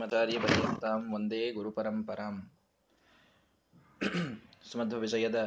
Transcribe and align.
ಮತಾರ್ಯಪರ್ಯಂತಾಂ 0.00 1.14
ಒಂದೇ 1.14 1.52
ಗುರುಪರಂಪರಾಂ. 1.52 2.50
ಸುಮಧ್ವ 4.70 4.98
ವಿಜಯದ 4.98 5.38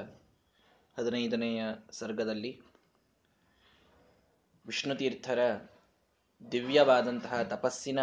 ಹದಿನೈದನೆಯ 0.97 1.63
ಸರ್ಗದಲ್ಲಿ 1.91 2.61
ವಿಷ್ಣುತೀರ್ಥರ 4.67 5.39
ದಿವ್ಯವಾದಂತಹ 6.51 7.41
ತಪಸ್ಸಿನ 7.41 7.99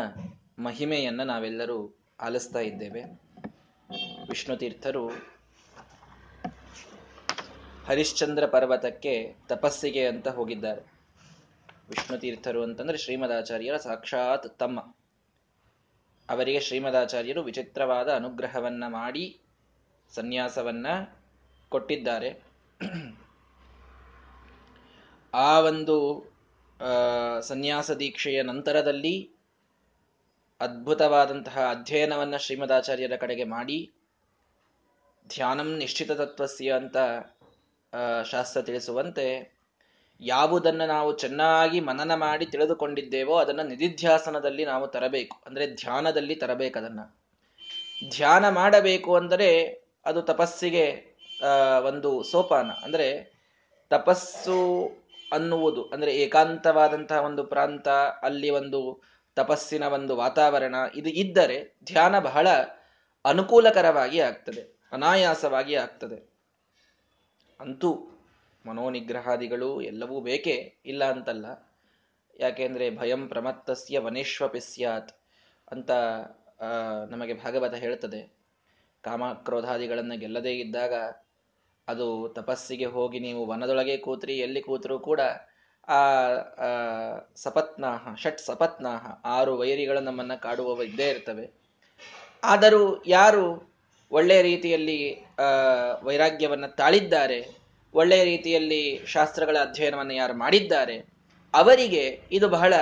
ಮಹಿಮೆಯನ್ನು 0.59 1.25
ನಾವೆಲ್ಲರೂ 1.25 1.97
ಆಲಿಸ್ತಾ 2.21 2.59
ಇದ್ದೇವೆ. 2.59 3.03
ವಿಷ್ಣುತೀರ್ಥರು 4.29 5.09
ಹರಿಶ್ಚಂದ್ರ 7.87 8.47
ಪರ್ವತಕ್ಕೆ 8.47 9.37
ತಪಸ್ಸಿಗೆ 9.49 10.07
ಅಂತ 10.07 10.29
ಹೋಗಿದ್ದಾರೆ. 10.29 10.83
ವಿಷ್ಣುತೀರ್ಥರು 11.89 12.63
ಅಂತಂದ್ರೆ 12.63 12.99
ಶ್ರೀಮದಾಚಾರ್ಯರ 12.99 13.77
ಸಾಕ್ಷಾತ್ 13.77 14.59
ತಮ್ಮ. 14.59 14.95
ಅವರಿಗೆ 16.33 16.61
ಶ್ರೀಮದಾಚಾರ್ಯರು 16.61 17.43
ವಿಚಿತ್ರವಾದ 17.43 18.09
ಅನುಗ್ರಹವನ್ನು 18.15 18.91
ಮಾಡಿ 18.91 19.41
ಸನ್ಯಾಸವನ್ನ 20.13 20.87
ಕೊಟ್ಟಿದ್ದಾರೆ. 21.69 22.31
ಆ 25.35 25.61
ಒಂದು 25.61 25.97
ಸನ್ಯಾಸ 27.41 27.91
ದೀಕ್ಷೆಯ 27.91 28.43
ನಂತರದಲ್ಲಿ 28.43 29.17
ಅದ್ಭುತವಾದಂತಹ 30.61 31.59
ಅಧ್ಯಯನವನ್ನು 31.71 32.39
ಶ್ರೀಮದಾಚಾರ್ಯರ 32.39 33.17
ಕಡೆಗೆ 33.17 33.45
ಮಾಡಿ, 33.45 33.93
ಧ್ಯಾನಂ 35.29 35.77
ನಿಶ್ಚಿತ 35.77 36.13
ತತ್ವಸ್ಯ 36.13 36.73
ಅಂತ 36.73 36.97
ಶಾಸ್ತ್ರ 38.31 38.63
ತಿಳಿಸುವಂತೆ 38.63 39.27
ಯಾವುದನ್ನು 40.23 40.87
ನಾವು 40.87 41.11
ಚೆನ್ನಾಗಿ 41.23 41.79
ಮನನ 41.89 42.13
ಮಾಡಿ 42.25 42.47
ತಿಳಿದುಕೊಂಡಿದ್ದೇವೋ 42.47 43.35
ಅದನ್ನು 43.43 43.65
ನಿಧಿಧ್ಯಾಸನದಲ್ಲಿ 43.71 44.65
ನಾವು 44.65 44.87
ತರಬೇಕು. 44.87 45.37
ಅಂದರೆ 45.47 45.65
ಧ್ಯಾನದಲ್ಲಿ 45.83 46.35
ತರಬೇಕು 46.43 46.77
ಅದನ್ನು. 46.81 47.05
ಧ್ಯಾನ 48.17 48.45
ಮಾಡಬೇಕು 48.61 49.11
ಅಂದರೆ 49.21 49.49
ಅದು 50.07 50.21
ತಪಸ್ಸಿಗೆ 50.33 50.87
ಒಂದು 51.91 52.11
ಸೋಪಾನ. 52.31 52.71
ಅಂದರೆ 52.85 53.09
ತಪಸ್ಸು 53.91 54.59
ಅನ್ನುವುದು, 55.33 55.83
ಅಂದರೆ 55.95 56.11
ಏಕಾಂತವಾದಂತಹ 56.25 57.21
ಒಂದು 57.29 57.43
ಪ್ರಾಂತ, 57.53 57.89
ಅಲ್ಲಿ 58.27 58.51
ಒಂದು 58.61 58.81
ತಪಸ್ಸಿನ 59.37 59.85
ಒಂದು 59.97 60.13
ವಾತಾವರಣ, 60.17 60.77
ಇದು 61.01 61.11
ಇದ್ದರೆ 61.23 61.59
ಧ್ಯಾನ 61.85 62.15
ಬಹಳ 62.29 62.49
ಅನುಕೂಲಕರವಾಗಿ 63.25 64.19
ಆಗ್ತದೆ, 64.21 64.63
ಅನಾಯಾಸವಾಗಿ 64.93 65.75
ಆಗ್ತದೆ. 65.85 66.19
ಅಂತೂ 67.61 67.91
ಮನೋನಿಗ್ರಹಾದಿಗಳು 68.67 69.69
ಎಲ್ಲವೂ 69.91 70.17
ಬೇಕೇ 70.29 70.57
ಇಲ್ಲ 70.87 71.03
ಅಂತಲ್ಲ. 71.15 71.47
ಯಾಕೆಂದ್ರೆ 72.41 72.87
ಭಯಂ 73.01 73.23
ಪ್ರಮತ್ತಸ್ಯ 73.29 73.99
ವನೇಶ್ವಪಿ 74.07 74.63
ಸ್ಯಾತ್ 74.69 75.11
ಅಂತ 75.73 75.91
ನಮಗೆ 77.13 77.35
ಭಾಗವತ 77.43 77.75
ಹೇಳ್ತದೆ. 77.85 78.21
ಕಾಮ 79.05 79.23
ಕ್ರೋಧಾದಿಗಳನ್ನು 79.47 80.17
ಗೆಲ್ಲದೇ 80.23 80.53
ಇದ್ದಾಗ 80.55 80.95
ಅದು 81.89 82.07
ತಪಸ್ಸಿಗೆ 82.35 82.89
ಹೋಗಿ 82.97 83.19
ನೀವು 83.19 83.41
ವನದೊಳಗೆ 83.47 83.97
ಕೂತ್ರಿ, 83.97 84.35
ಎಲ್ಲಿ 84.39 84.61
ಕೂತರೂ 84.61 84.97
ಕೂಡ 85.09 85.21
ಆ 85.89 86.01
ಸಪತ್ನಾಹ, 87.45 88.03
ಷಟ್ 88.23 88.43
ಸಪತ್ನಾಹ, 88.49 89.03
ಆರು 89.37 89.53
ವೈರಿಗಳು 89.63 90.01
ನಮ್ಮನ್ನು 90.01 90.37
ಕಾಡುವವ 90.43 90.83
ಇದ್ದೇ 90.83 91.09
ಇರ್ತವೆ. 91.09 91.47
ಆದರೂ 92.53 92.85
ಯಾರು 93.07 93.45
ಒಳ್ಳೆಯ 94.13 94.41
ರೀತಿಯಲ್ಲಿ 94.43 94.99
ವೈರಾಗ್ಯವನ್ನು 96.09 96.69
ತಾಳಿದ್ದಾರೆ 96.81 97.41
ಒಳ್ಳೆಯ 97.95 98.25
ರೀತಿಯಲ್ಲಿ 98.25 99.01
ಶಾಸ್ತ್ರಗಳ 99.07 99.57
ಅಧ್ಯಯನವನ್ನು 99.57 100.15
ಯಾರು 100.15 100.35
ಮಾಡಿದ್ದಾರೆ, 100.35 100.97
ಅವರಿಗೆ 101.55 102.21
ಇದು 102.33 102.49
ಬಹಳ 102.49 102.75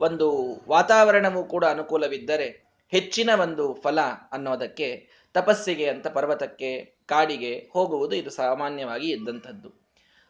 ಒಂದು 0.00 0.28
ವಾತಾವರಣವೂ 0.68 1.44
ಕೂಡ 1.44 1.64
ಅನುಕೂಲವಿದ್ದರೆ 1.64 2.64
ಹೆಚ್ಚಿನ 2.90 3.30
ಒಂದು 3.40 3.74
ಫಲ 3.74 4.00
ಅನ್ನೋದಕ್ಕೆ, 4.32 5.08
ತಪಸ್ಸಿಗೆ 5.34 5.88
ಅಂತ 5.88 6.06
ಪರ್ವತಕ್ಕೆ, 6.06 6.84
ಕಾಡಿಗೆ 7.06 7.70
ಹೋಗುವುದು 7.72 8.16
ಇದು 8.16 8.30
ಸಾಮಾನ್ಯವಾಗಿ 8.30 9.10
ಇದ್ದಂಥದ್ದು. 9.10 9.68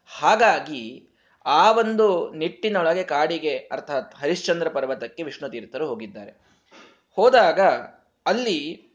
ಹಾಗಾಗಿ 0.06 1.08
ಆ 1.46 1.73
ಒಂದು 1.73 2.33
ನಿಟ್ಟಿನೊಳಗೆ 2.33 3.02
ಕಾಡಿಗೆ, 3.02 3.56
ಅರ್ಥಾತ್ 3.56 4.14
ಹರಿಶ್ಚಂದ್ರ 4.14 4.68
ಪರ್ವತಕ್ಕೆ 4.68 5.23
ವಿಷ್ಣು 5.23 5.48
ತೀರ್ಥರು 5.48 5.86
ಹೋಗಿದ್ದಾರೆ. 5.86 6.33
ಹೋದಾಗ 7.17 7.61
ಅಲ್ಲಿ 8.27 8.92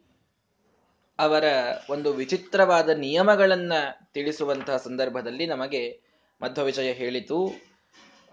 ಅವರ 1.20 1.44
ಒಂದು 1.90 2.14
ವಿಚಿತ್ರವಾದ 2.14 2.90
ನಿಯಮಗಳನ್ನ 2.90 3.74
ತಿಳಿಸುವಂತಹ 4.14 4.78
ಸಂದರ್ಭದಲ್ಲಿ 4.78 5.46
ನಮಗೆ 5.46 6.02
ಮಧ್ವವಿಜಯ 6.42 6.92
ಹೇಳಿತು. 6.92 7.52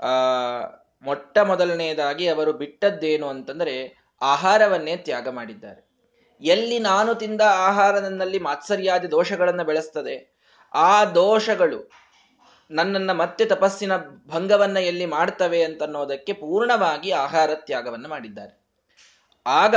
ಆ, 0.00 0.08
ಮೊಟ್ಟ 1.02 1.38
ಮೊದಲನೆಯದಾಗಿ 1.38 2.26
ಅವರು 2.26 2.52
ಬಿಟ್ಟದ್ದೇನು 2.52 3.28
ಅಂತಂದ್ರೆ 3.28 4.04
ಆಹಾರವನ್ನೇ 4.22 4.96
ತ್ಯಾಗ 4.96 5.28
ಮಾಡಿದ್ದಾರೆ. 5.28 5.88
ಎಲ್ಲಿ 6.40 6.78
ನಾನು 6.78 7.14
ತಿಂದ 7.14 7.40
ಆಹಾರ 7.40 7.98
ನನ್ನಲ್ಲಿ 7.98 8.38
ಮಾತ್ಸರ್ಯಾದಿ 8.38 9.10
ದೋಷಗಳನ್ನು 9.10 9.64
ಬೆಳೆಸ್ತದೆ, 9.64 10.34
ಆ 10.74 11.04
ದೋಷಗಳು 11.04 11.90
ನನ್ನನ್ನ 12.70 13.12
ಮತ್ತೆ 13.12 13.44
ತಪಸ್ಸಿನ 13.44 13.92
ಭಂಗವನ್ನ 14.26 14.76
ಎಲ್ಲಿ 14.76 15.06
ಮಾಡ್ತವೆ 15.06 15.64
ಅಂತನ್ನೋದಕ್ಕೆ 15.64 16.32
ಪೂರ್ಣವಾಗಿ 16.32 17.10
ಆಹಾರ 17.10 17.50
ತ್ಯಾಗವನ್ನು 17.54 18.08
ಮಾಡಿದ್ದಾರೆ. 18.08 18.63
ಆಗ 19.46 19.76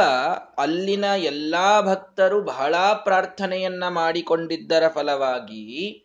ಅಲ್ಲಿನ 0.57 1.05
ಎಲ್ಲಾ 1.05 1.81
ಭಕ್ತರು 1.81 2.41
ಬಹಳ 2.41 2.75
ಪ್ರಾರ್ಥನೆಯನ್ನ 2.77 3.87
ಮಾಡಿಕೊಂಡಿದ್ದರ 3.87 4.87
ಫಲವಾಗಿ 4.87 6.03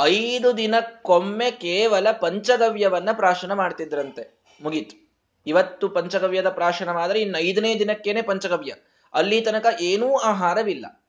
ಐದು 0.00 0.56
ದಿನಕ್ಕೊಮ್ಮೆ 0.56 1.50
ಕೇವಲ 1.50 2.10
ಪಂಚಗವ್ಯವನ್ನ 2.12 3.08
ಪ್ರಾಶನ 3.12 3.52
ಮಾಡ್ತಿದ್ರಂತೆ. 3.52 4.44
ಮುಗೀತು. 4.62 5.10
ಇವತ್ತು 5.46 5.88
ಪಂಚಗವ್ಯದ 5.88 6.48
ಪ್ರಾಶನವಾದರೆ 6.48 7.20
ಇನ್ನು 7.20 7.38
ಐದನೇ 7.38 7.78
ದಿನಕ್ಕೇನೆ 7.78 8.22
ಪಂಚಗವ್ಯ. 8.22 8.74
ಅಲ್ಲಿ 9.14 9.40
ತನಕ 9.40 9.66
ಏನೂ 9.80 10.16
ಆಹಾರವಿಲ್ಲ. 10.16 11.02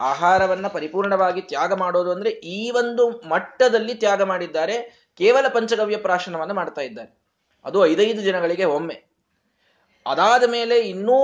ಆಹಾರವನ್ನ 0.00 0.66
ಪರಿಪೂರ್ಣವಾಗಿ 0.66 1.40
ತ್ಯಾಗ 1.40 1.72
ಮಾಡೋದು 1.72 2.12
ಅಂದ್ರೆ 2.12 2.30
ಈ 2.30 2.70
ಒಂದು 2.70 3.10
ಮಟ್ಟದಲ್ಲಿ 3.10 3.94
ತ್ಯಾಗ 3.94 4.22
ಮಾಡಿದ್ದಾರೆ. 4.22 5.08
ಕೇವಲ 5.18 5.48
ಪಂಚಗವ್ಯ 5.48 5.96
ಪ್ರಾಶನವನ್ನು 5.96 6.54
ಮಾಡ್ತಾ 6.54 6.80
ಇದ್ದಾರೆ. 6.80 7.18
ಅದು 7.64 7.86
ಐದೈದು 7.86 8.24
ದಿನಗಳಿಗೆ 8.24 8.64
ಒಮ್ಮೆ. 8.64 9.07
ಅದಾದ 10.08 10.44
ಮೇಲೆ 10.50 10.78
ಇನ್ನೂ 10.78 11.18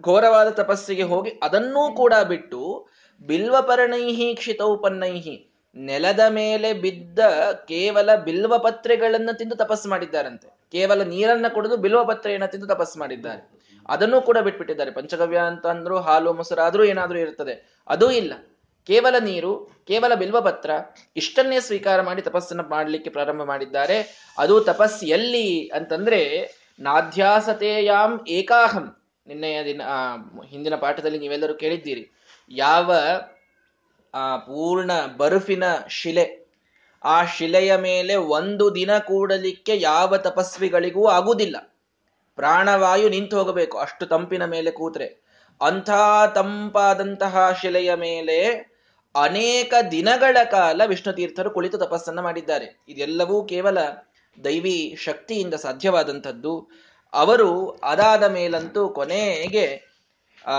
ಘೋರವಾದ 0.00 0.48
ತಪಸ್ಸಿಗೆ 0.48 1.02
ಹೋಗಿ 1.02 1.30
ಅದನ್ನೂ 1.42 1.94
ಕೂಡ 1.96 2.14
ಬಿಟ್ಟು 2.28 2.88
ಬಿಲ್ವಪರ್ಣೈಹಿ 3.20 4.34
ಕ್ಷಿತೌಪನ್ನೈಹಿ, 4.34 5.52
ನೆಲದ 5.76 6.20
ಮೇಲೆ 6.28 6.72
ಬಿದ್ದ 6.72 7.18
ಕೇವಲ 7.68 8.14
ಬಿಲ್ವ 8.14 8.58
ಪತ್ರೆಗಳನ್ನು 8.58 9.38
ತಿಂದು 9.38 9.56
ತಪಸ್ಸು 9.56 9.88
ಮಾಡಿದ್ದಾರಂತೆ. 9.88 10.48
ಕೇವಲ 10.72 11.02
ನೀರನ್ನ 11.02 11.48
ಕುಡಿದು 11.48 11.76
ಬಿಲ್ವ 11.76 12.04
ಪತ್ರೆಯನ್ನು 12.04 12.50
ತಿಂದು 12.50 12.66
ತಪಸ್ಸು 12.66 12.98
ಮಾಡಿದ್ದಾರೆ. 12.98 13.42
ಅದನ್ನೂ 13.88 14.20
ಕೂಡ 14.20 14.38
ಬಿಟ್ಬಿಟ್ಟಿದ್ದಾರೆ. 14.38 14.90
ಪಂಚಗವ್ಯ 14.90 15.38
ಅಂತ 15.38 15.66
ಅಂದ್ರು 15.66 15.98
ಹಾಲು 15.98 16.32
ಮೊಸರಾದ್ರೂ 16.32 16.84
ಏನಾದ್ರೂ 16.84 17.18
ಇರ್ತದೆ. 17.18 17.82
ಅದೂ 17.88 18.10
ಇಲ್ಲ. 18.10 18.32
ಕೇವಲ 18.86 19.16
ನೀರು, 19.18 19.52
ಕೇವಲ 19.86 20.14
ಬಿಲ್ವಪತ್ರ, 20.14 20.70
ಇಷ್ಟನ್ನೇ 21.16 21.60
ಸ್ವೀಕಾರ 21.60 22.00
ಮಾಡಿ 22.00 22.22
ತಪಸ್ಸನ್ನು 22.22 22.64
ಮಾಡಲಿಕ್ಕೆ 22.70 23.10
ಪ್ರಾರಂಭ 23.10 23.42
ಮಾಡಿದ್ದಾರೆ. 23.42 23.98
ಅದು 24.38 24.60
ತಪಸ್ 24.60 25.04
ಎಲ್ಲಿ 25.04 25.68
ಅಂತಂದ್ರೆ 25.68 26.20
ನಾಧ್ಯಾಸತೆಯಾಂ 26.80 28.24
ಏಕಾಹಂ. 28.28 28.96
ನಿನ್ನೆಯ 29.26 29.64
ದಿನ 29.64 29.82
ಹಿಂದಿನ 30.48 30.74
ಪಾಠದಲ್ಲಿ 30.74 31.18
ನೀವೆಲ್ಲರೂ 31.18 31.54
ಕೇಳಿದ್ದೀರಿ. 31.54 32.12
ಯಾವ, 32.50 32.94
ಆ, 34.14 34.36
ಪೂರ್ಣ 34.36 34.90
ಬರುಫಿನ 35.16 35.64
ಶಿಲೆ, 35.88 36.52
ಆ 37.04 37.24
ಶಿಲೆಯ 37.24 37.76
ಮೇಲೆ 37.76 38.14
ಒಂದು 38.14 38.74
ದಿನ 38.74 38.98
ಕೂಡಲಿಕ್ಕೆ 38.98 39.76
ಯಾವ 39.76 40.16
ತಪಸ್ವಿಗಳಿಗೂ 40.16 41.06
ಆಗುವುದಿಲ್ಲ. 41.06 41.56
ಪ್ರಾಣವಾಯು 42.36 43.08
ನಿಂತು 43.08 43.38
ಹೋಗಬೇಕು, 43.38 43.78
ಅಷ್ಟು 43.78 44.06
ತಂಪಿನ 44.06 44.44
ಮೇಲೆ 44.44 44.70
ಕೂತ್ರೆ. 44.70 45.30
ಅಂಥ 45.60 45.90
ತಂಪಾದಂತಹ 46.34 47.58
ಶಿಲೆಯ 47.62 47.94
ಮೇಲೆ 47.94 48.70
ಅನೇಕ 49.22 49.74
ದಿನಗಳ 49.90 50.36
ಕಾಲ 50.50 50.82
ವಿಷ್ಣು 50.86 51.12
ತೀರ್ಥರು 51.12 51.50
ಕುಳಿತು 51.50 51.78
ತಪಸ್ಸನ್ನ 51.78 52.20
ಮಾಡಿದ್ದಾರೆ. 52.20 52.80
ಇದೆಲ್ಲವೂ 52.88 53.44
ಕೇವಲ 53.44 53.78
ದೈವಿ 54.44 54.96
ಶಕ್ತಿಯಿಂದ 54.98 55.54
ಸಾಧ್ಯವಾದಂಥದ್ದು. 55.54 56.68
ಅವರು 57.12 57.68
ಅದಾದ 57.68 58.22
ಮೇಲಂತೂ 58.22 58.88
ಕೊನೆಗೆ, 58.88 59.90
ಆ, 60.46 60.52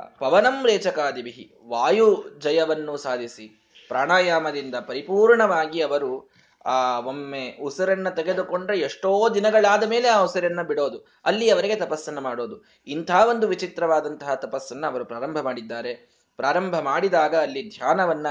ಪವನಂ 0.00 0.66
ರೇಚಕಾದಿಬಿಹಿ 0.66 1.54
ವಾಯು 1.68 2.24
ಜಯವನ್ನು 2.38 2.96
ಸಾಧಿಸಿ, 2.96 3.68
ಪ್ರಾಣಾಯಾಮದಿಂದ 3.88 4.74
ಪರಿಪೂರ್ಣವಾಗಿ 4.74 5.80
ಅವರು, 5.80 6.30
ಆ, 6.64 6.98
ಒಮ್ಮೆ 6.98 7.58
ಉಸಿರನ್ನ 7.62 8.08
ತೆಗೆದುಕೊಂಡ್ರೆ 8.08 8.78
ಎಷ್ಟೋ 8.78 9.28
ದಿನಗಳಾದ 9.28 9.84
ಮೇಲೆ 9.84 10.08
ಆ 10.08 10.20
ಉಸಿರನ್ನ 10.20 10.62
ಬಿಡೋದು, 10.62 11.06
ಅಲ್ಲಿ 11.24 11.50
ಅವರಿಗೆ 11.50 11.76
ತಪಸ್ಸನ್ನ 11.76 12.18
ಮಾಡೋದು. 12.18 12.64
ಇಂಥ 12.86 13.10
ಒಂದು 13.10 13.48
ವಿಚಿತ್ರವಾದಂತಹ 13.48 14.34
ತಪಸ್ಸನ್ನ 14.34 14.86
ಅವರು 14.86 15.04
ಪ್ರಾರಂಭ 15.04 15.38
ಮಾಡಿದ್ದಾರೆ. 15.38 15.94
ಪ್ರಾರಂಭ 16.36 16.76
ಮಾಡಿದಾಗ 16.76 17.36
ಅಲ್ಲಿ 17.36 17.68
ಧ್ಯಾನವನ್ನ 17.68 18.26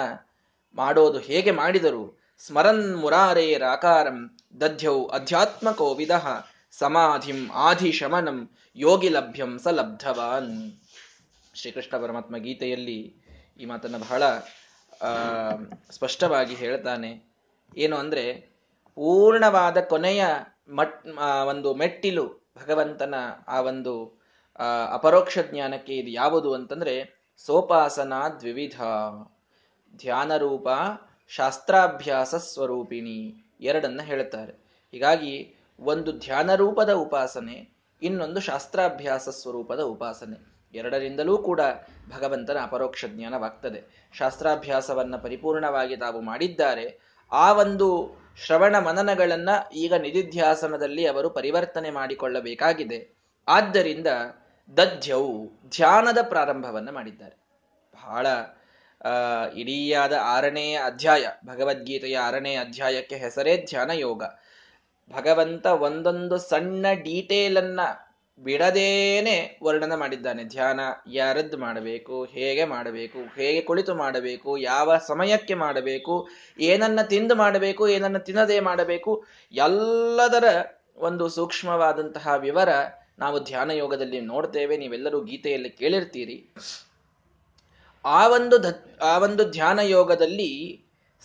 ಮಾಡೋದು 0.76 1.20
ಹೇಗೆ 1.20 1.52
ಮಾಡಿದರು? 1.52 2.26
ಸ್ಮರನ್ 2.46 2.98
ಮುರಾರೇರಾಕಾರಂ 2.98 4.35
ದಧ್ಯೌ 4.60 5.06
ಅಧ್ಯಾತ್ಮಕೋ 5.06 5.94
ವಿಧ 5.94 6.12
ಸಮಾಧಿಂ 6.72 7.52
ಆಧಿ 7.52 7.92
ಶಮನಂ 7.92 8.50
ಯೋಗಿ 8.76 9.10
ಲಭ್ಯಂ 9.10 9.60
ಸ 9.60 9.68
ಲಬ್ಧವಾನ್. 9.68 10.72
ಶ್ರೀಕೃಷ್ಣ 11.54 11.98
ಪರಮಾತ್ಮ 11.98 12.38
ಗೀತೆಯಲ್ಲಿ 12.38 13.16
ಈ 13.60 13.66
ಮಾತನ್ನು 13.66 14.00
ಬಹಳ 14.00 14.24
ಸ್ಪಷ್ಟವಾಗಿ 15.92 16.56
ಹೇಳ್ತಾನೆ. 16.56 17.32
ಏನು 17.78 17.98
ಅಂದರೆ, 17.98 18.34
ಪೂರ್ಣವಾದ 18.96 19.78
ಕೊನೆಯ 19.82 20.26
ಮಟ್ 20.70 21.08
ಒಂದು 21.48 21.74
ಮೆಟ್ಟಿಲು 21.74 22.52
ಭಗವಂತನ 22.58 23.16
ಆ 23.48 23.62
ಒಂದು 23.62 24.24
ಅಪರೋಕ್ಷ 24.94 25.38
ಜ್ಞಾನಕ್ಕೆ 25.40 25.94
ಇದು 25.94 26.10
ಯಾವುದು 26.10 26.54
ಅಂತಂದ್ರೆ, 26.54 27.26
ಸೋಪಾಸನ 27.38 28.14
ದ್ವಿವಿಧ. 28.40 28.82
ಧ್ಯಾನ 29.98 30.38
ರೂಪ 30.38 30.68
ಶಾಸ್ತ್ರಾಭ್ಯಾಸ 31.30 32.36
ಸ್ವರೂಪಿಣಿ. 32.36 33.45
ಎರಡನ್ನ 33.62 34.02
ಹೇಳುತ್ತಾರೆ. 34.02 34.54
ಹೀಗಾಗಿ 34.92 35.56
ಒಂದು 35.80 36.12
ಧ್ಯಾನ 36.12 36.56
ರೂಪದ 36.56 36.94
ಉಪಾಸನೆ, 36.94 37.70
ಇನ್ನೊಂದು 38.02 38.40
ಶಾಸ್ತ್ರಾಭ್ಯಾಸ 38.40 39.30
ಸ್ವರೂಪದ 39.30 39.80
ಉಪಾಸನೆ. 39.80 40.56
ಎರಡರಿಂದಲೂ 40.78 41.38
ಕೂಡ 41.38 41.62
ಭಗವಂತನ 42.10 42.58
ಅಪರೋಕ್ಷ 42.64 43.06
ಜ್ಞಾನವಾಗ್ತದೆ. 43.08 44.10
ಶಾಸ್ತ್ರಾಭ್ಯಾಸವನ್ನು 44.14 45.24
ಪರಿಪೂರ್ಣವಾಗಿ 45.24 45.98
ತಾವು 45.98 46.22
ಮಾಡಿದ್ದಾರೆ, 46.22 47.00
ಆ 47.32 47.54
ಒಂದು 47.54 48.18
ಶ್ರವಣ 48.46 48.80
ಮನನಗಳನ್ನ 48.80 49.50
ಈಗ 49.74 49.94
ನಿಧಿಧ್ಯಾಸನದಲ್ಲಿ 49.94 51.06
ಅವರು 51.06 51.30
ಪರಿವರ್ತನೆ 51.30 51.92
ಮಾಡಿಕೊಳ್ಳಬೇಕಾಗಿದೆ. 51.92 53.16
ಆದ್ದರಿಂದ 53.48 54.08
ದಧ್ಯವು 54.78 55.52
ಧ್ಯಾನದ 55.70 56.18
ಪ್ರಾರಂಭವನ್ನು 56.22 56.92
ಮಾಡಿದ್ದಾರೆ. 56.92 57.38
ಬಹಳ 57.94 58.28
ಇಡೀಯಾದ 59.56 60.14
ಆರನೇ 60.22 60.74
ಅಧ್ಯಾಯ, 60.74 61.28
ಭಗವದ್ಗೀತೆಯ 61.46 62.18
ಆರನೇ 62.18 62.56
ಅಧ್ಯಾಯಕ್ಕೆ 62.56 63.16
ಹೆಸರೇ 63.16 63.66
ಧ್ಯಾನ 63.70 63.92
ಯೋಗ 63.92 64.24
ಭಗವಂತ 65.12 65.66
ಒಂದೊಂದು 65.66 66.38
ಸಣ್ಣ 66.38 66.86
ಡೀಟೇಲ್ 66.94 67.58
ಅನ್ನ 67.58 67.80
ಬಿಡದೇನೆ 68.40 69.60
ವರ್ಣನ 69.64 69.96
ಮಾಡಿದ್ದಾನೆ. 69.96 70.44
ಧ್ಯಾನ 70.44 70.80
ಯಾರದ್ದು 71.12 71.58
ಮಾಡಬೇಕು, 71.58 72.26
ಹೇಗೆ 72.26 72.66
ಮಾಡಬೇಕು, 72.66 73.20
ಹೇಗೆ 73.36 73.62
ಕುಳಿತು 73.62 73.96
ಮಾಡಬೇಕು, 73.96 74.58
ಯಾವ 74.58 74.98
ಸಮಯಕ್ಕೆ 74.98 75.54
ಮಾಡಬೇಕು, 75.54 76.28
ಏನನ್ನ 76.60 77.02
ತಿಂದು 77.02 77.36
ಮಾಡಬೇಕು, 77.36 77.88
ಏನನ್ನ 77.88 78.18
ತಿನ್ನದೇ 78.18 78.60
ಮಾಡಬೇಕು, 78.60 79.26
ಎಲ್ಲದರ 79.52 80.44
ಒಂದು 80.96 81.30
ಸೂಕ್ಷ್ಮವಾದಂತಹ 81.30 82.36
ವಿವರ 82.38 82.70
ನಾವು 83.20 83.40
ಧ್ಯಾನ 83.40 83.72
ಯೋಗದಲ್ಲಿ 83.72 84.22
ನೋಡ್ತೇವೆ. 84.22 84.78
ನೀವೆಲ್ಲರೂ 84.78 85.24
ಗೀತೆಯಲ್ಲಿ 85.24 85.70
ಕೇಳಿರ್ತೀರಿ. 85.70 86.54
ಆ 88.06 88.28
ಒಂದು 88.28 88.58
ಆ 89.02 89.14
ಒಂದು 89.18 89.44
ಧ್ಯಾನ 89.52 89.80
ಯೋಗದಲ್ಲಿ 89.80 90.52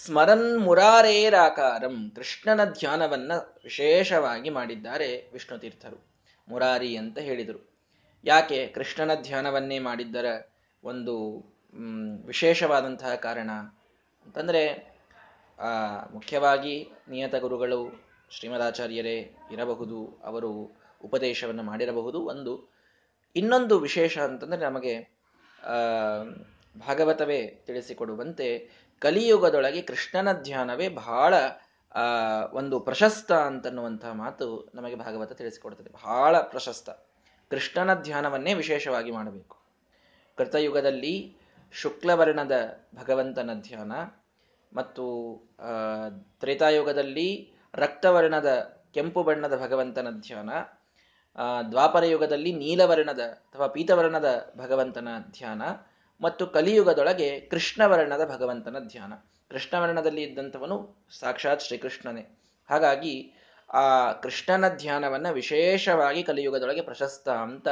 ಸ್ಮರನ್ 0.04 0.58
ಮುರಾರೇರಾಕಾರಂ, 0.58 1.96
ಕೃಷ್ಣನ 2.16 2.64
ಧ್ಯಾನವನ್ನ 2.64 3.32
ವಿಶೇಷವಾಗಿ 3.64 4.50
ಮಾಡಿದ್ದಾರೆ 4.50 5.08
ವಿಷ್ಣು 5.32 5.58
ತೀರ್ಥರು 5.58 5.98
ಮುರಾರಿ 6.48 6.96
ಅಂತ 6.96 7.18
ಹೇಳಿದರು. 7.18 7.60
ಯಾಕೆ? 8.24 8.66
ಕೃಷ್ಣನ 8.66 9.14
ಧ್ಯಾನವನ್ನೇ 9.22 9.78
ಮಾಡಿದ್ದರ 9.78 10.28
ಒಂದು 10.84 11.14
ವಿಶೇಷವಾದಂತಹ 12.26 13.14
ಕಾರಣ 13.14 13.50
ಅಂತಂದ್ರೆ 14.24 14.62
ಮುಖ್ಯವಾಗಿ 16.12 16.74
ನಿಯತ 17.08 17.34
ಗುರುಗಳು 17.34 17.80
ಶ್ರೀಮದಾಚಾರ್ಯರೇ 18.30 19.16
ಇರಬಹುದು, 19.52 19.98
ಅವರು 20.24 20.50
ಉಪದೇಶವನ್ನು 21.04 21.62
ಮಾಡಿರಬಹುದು. 21.62 22.18
ಒಂದು, 22.32 22.52
ಇನ್ನೊಂದು 23.36 23.78
ವಿಶೇಷ 23.78 24.18
ಅಂತಂದ್ರೆ 24.18 24.60
ನಮಗೆ 24.60 24.94
ಭಾಗವತವೇ 26.76 27.46
ತಿಳಿಸಿಕೊಡುವಂತೆ 27.46 28.68
ಕಲಿಯುಗದೊಳಗೆ 28.98 29.82
ಕೃಷ್ಣನ 29.82 30.32
ಧ್ಯಾನವೇ 30.32 30.88
ಬಹಳ 30.88 31.34
ಒಂದು 32.52 32.80
ಪ್ರಶಸ್ತ 32.80 33.32
ಅಂತನ್ನುವಂತಹ 33.32 34.12
ಮಾತು 34.12 34.70
ನಮಗೆ 34.74 34.96
ಭಾಗವತ 34.96 35.32
ತಿಳಿಸಿಕೊಡುತ್ತದೆ. 35.32 35.90
ಬಹಳ 35.90 36.38
ಪ್ರಶಸ್ತ. 36.40 36.90
ಕೃಷ್ಣನ 37.50 37.94
ಧ್ಯಾನವನ್ನೇ 37.94 38.54
ವಿಶೇಷವಾಗಿ 38.54 39.10
ಮಾಡಬೇಕು. 39.10 39.56
ಕೃತಯುಗದಲ್ಲಿ 40.36 41.36
ಶುಕ್ಲವರ್ಣದ 41.72 42.82
ಭಗವಂತನ 42.94 43.50
ಧ್ಯಾನ 43.54 43.92
ಮತ್ತು 44.72 45.04
ತ್ರೇತಾಯುಗದಲ್ಲಿ 46.40 47.52
ರಕ್ತವರ್ಣದ 47.74 48.80
ಕೆಂಪು 48.94 49.22
ಬಣ್ಣದ 49.22 49.62
ಭಗವಂತನ 49.62 50.06
ಧ್ಯಾನ 50.10 50.50
ದ್ವಾಪರ 51.70 52.04
ಯುಗದಲ್ಲಿ 52.04 52.52
ನೀಲವರ್ಣದ 52.52 53.18
ಅಥವಾ 53.18 53.66
ಪೀತವರ್ಣದ 53.66 54.52
ಭಗವಂತನ 54.56 55.08
ಧ್ಯಾನ 55.30 55.62
ಮತ್ತು 56.20 56.46
ಕಲಿಯುಗದೊಳಗೆ 56.46 57.40
ಕೃಷ್ಣವರ್ಣದ 57.40 58.36
ಭಗವಂತನ 58.36 58.76
ಧ್ಯಾನ. 58.78 59.12
ಕೃಷ್ಣವರ್ಣದಲ್ಲಿ 59.50 60.22
ಇದ್ದಂಥವನು 60.22 60.96
ಸಾಕ್ಷಾತ್ 61.18 61.62
ಶ್ರೀಕೃಷ್ಣನೇ. 61.62 62.38
ಹಾಗಾಗಿ 62.70 63.32
ಆ 63.72 64.12
ಕೃಷ್ಣನ 64.12 64.68
ಧ್ಯಾನವನ್ನ 64.68 65.30
ವಿಶೇಷವಾಗಿ 65.30 66.22
ಕಲಿಯುಗದೊಳಗೆ 66.22 66.82
ಪ್ರಶಸ್ತ 66.82 67.28
ಅಂತ 67.28 67.68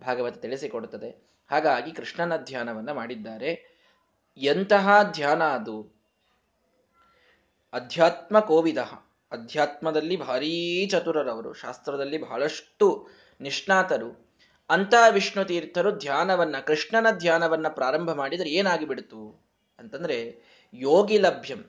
ಭಾಗವತ 0.00 0.38
ತಿಳಿಸಿಕೊಡುತ್ತದೆ. 0.38 1.30
ಹಾಗಾಗಿ 1.50 1.92
ಕೃಷ್ಣನ 1.92 2.36
ಧ್ಯಾನವನ್ನ 2.36 2.92
ಮಾಡಿದ್ದಾರೆ. 2.92 3.80
ಎಂತಹ 4.36 5.02
ಧ್ಯಾನ 5.02 5.44
ಅದು? 5.44 6.00
ಅಧ್ಯಾತ್ಮ 7.72 8.40
ಕೋವಿದ. 8.40 8.78
ಅಧ್ಯಾತ್ಮದಲ್ಲಿ 9.32 10.16
ಭಾರೀ 10.16 10.86
ಚತುರರವರು, 10.86 11.52
ಶಾಸ್ತ್ರದಲ್ಲಿ 11.52 12.18
ಬಹಳಷ್ಟು 12.18 13.08
ನಿಷ್ಣಾತರು. 13.40 14.29
ಅಂತ 14.70 14.94
ವಿಷ್ಣು 15.10 15.44
ತೀರ್ಥರು 15.44 15.90
ಧ್ಯಾನವನ್ನ, 15.90 16.56
ಕೃಷ್ಣನ 16.66 17.06
ಧ್ಯಾನವನ್ನ 17.10 17.68
ಪ್ರಾರಂಭ 17.68 18.10
ಮಾಡಿದರೆ 18.10 18.50
ಏನಾಗಿ 18.50 18.84
ಬಿಡ್ತು 18.84 19.46
ಅಂತಂದ್ರೆ 19.78 20.42
ಯೋಗಿ 20.74 21.18
ಲಭ್ಯಂ. 21.18 21.64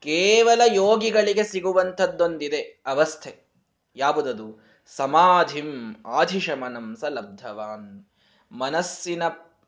ಕೇವಲ 0.00 0.60
ಯೋಗಿಗಳಿಗೆ 0.72 1.44
ಸಿಗುವಂಥದ್ದೊಂದಿದೆ 1.44 2.82
ಅವಸ್ಥೆ. 2.86 3.52
ಯಾವುದದು? 3.96 4.66
ಸಮಾಧಿಂ 4.86 5.96
ಆಧಿಶಮನಂ 6.06 6.96
ಸ 6.96 7.04
ಲಬ್ಧವಾನ್. 7.04 8.06
ಮನಸ್ಸಿನ 8.52 9.22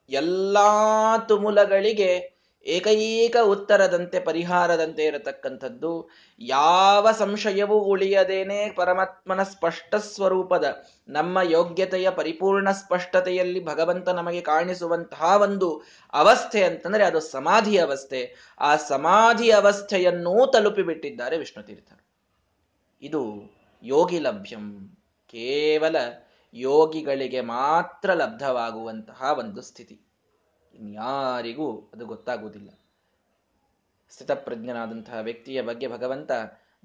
ಎಲ್ಲಾ 0.09 1.19
ತುಮುಲಗಳಿಗೆ 1.19 2.34
ಏಕೈಕ 2.67 3.37
ಉತ್ತರದಂತೆ 3.43 4.21
ಪರಿಹಾರದಂತೆ 4.21 5.05
ಇರತಕ್ಕಂಥದ್ದು, 5.05 6.11
ಯಾವ 6.39 7.09
ಸಂಶಯವೂ 7.19 7.75
ಉಳಿಯದೇನೆ 7.75 8.71
ಪರಮಾತ್ಮನ 8.71 9.43
ಸ್ಪಷ್ಟ 9.43 9.95
ಸ್ವರೂಪದ, 9.95 10.87
ನಮ್ಮ 11.09 11.39
ಯೋಗ್ಯತೆಯ 11.43 12.11
ಪರಿಪೂರ್ಣ 12.11 12.71
ಸ್ಪಷ್ಟತೆಯಲ್ಲಿ 12.71 13.65
ಭಗವಂತ 13.65 14.09
ನಮಗೆ 14.09 14.41
ಕಾಣಿಸುವಂತಹ 14.41 15.43
ಒಂದು 15.43 15.83
ಅವಸ್ಥೆ 16.13 16.65
ಅಂತಂದ್ರೆ 16.65 17.05
ಅದು 17.05 17.21
ಸಮಾಧಿ 17.21 17.79
ಅವಸ್ಥೆ. 17.79 18.35
ಆ 18.61 18.77
ಸಮಾಧಿ 18.77 19.51
ಅವಸ್ಥೆಯನ್ನೂ 19.51 20.51
ತಲುಪಿಬಿಟ್ಟಿದ್ದಾರೆ 20.51 21.39
ವಿಷ್ಣು 21.39 21.63
ತೀರ್ಥರು 21.63 22.05
ಇದು 23.03 23.53
ಯೋಗಿ 23.83 24.19
ಲಭ್ಯಂ. 24.19 24.97
ಕೇವಲ 25.29 25.97
ಯೋಗಿಗಳಿಗೆ 26.55 27.41
ಮಾತ್ರ 27.41 28.11
ಲಬ್ಧವಾಗುವಂತಹ 28.15 29.37
ಒಂದು 29.39 29.63
ಸ್ಥಿತಿ. 29.63 30.14
ಇನ್ಯಾರಿಗೂ 30.75 31.91
ಅದು 31.93 32.07
ಗೊತ್ತಾಗುವುದಿಲ್ಲ. 32.07 32.69
ಸ್ಥಿತಪ್ರಜ್ಞನಾದಂತಹ 34.11 35.19
ವ್ಯಕ್ತಿಯ 35.21 35.63
ಬಗ್ಗೆ 35.63 35.89
ಭಗವಂತ 35.89 36.31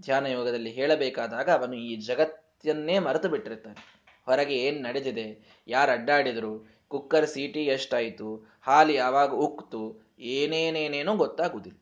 ಧ್ಯಾನ 0.01 0.25
ಯೋಗದಲ್ಲಿ 0.25 0.71
ಹೇಳಬೇಕಾದಾಗ 0.71 1.49
ಅವನು 1.49 1.73
ಈ 1.73 1.95
ಜಗತ್ತನ್ನೇ 1.95 2.99
ಮರೆತು 2.99 3.29
ಬಿಟ್ಟಿರ್ತಾನೆ 3.29 4.03
ಹೊರಗೆ 4.25 4.55
ಏನು 4.55 4.81
ನಡೆದಿದೆ? 4.81 5.57
ಯಾರು 5.67 5.91
ಅಡ್ಡಾಡಿದ್ರು? 5.91 6.79
ಕುಕ್ಕರ್ 6.87 7.27
ಸೀಟಿ 7.27 7.65
ಎಷ್ಟಾಯಿತು? 7.65 8.59
ಹಾಲಿ 8.61 8.95
ಯಾವಾಗ 8.95 9.31
ಉಕ್ತು? 9.31 10.01
ಏನೇನೇನೇನೋ 10.19 11.15
ಗೊತ್ತಾಗುವುದಿಲ್ಲ. 11.15 11.77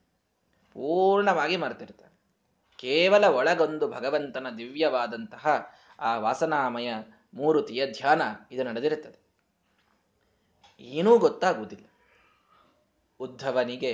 ಪೂರ್ಣವಾಗಿ 0.73 1.57
ಮರೆತಿರ್ತಾನೆ 1.57 2.19
ಕೇವಲ 2.77 3.25
ಒಳಗೊಂದು 3.25 3.87
ಭಗವಂತನ 3.89 4.47
ದಿವ್ಯವಾದಂತಹ 4.57 5.71
ಆ 5.99 6.19
ವಾಸನಾಮಯ 6.19 6.93
ಮೂರುತಿಯ 7.33 7.91
ಧ್ಯಾನ 7.91 8.21
ಇದು 8.51 8.63
ನಡೆದಿರುತ್ತದೆ. 8.63 9.27
ಏನೂ 10.79 11.17
ಗೊತ್ತಾಗುವುದಿಲ್ಲ. 11.17 11.85
ಉದ್ಧವನಿಗೆ 13.19 13.93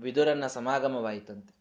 ವಿದುರನ 0.00 0.46
ಸಮಾಗಮವಾಯಿತಂತೆ. 0.46 1.54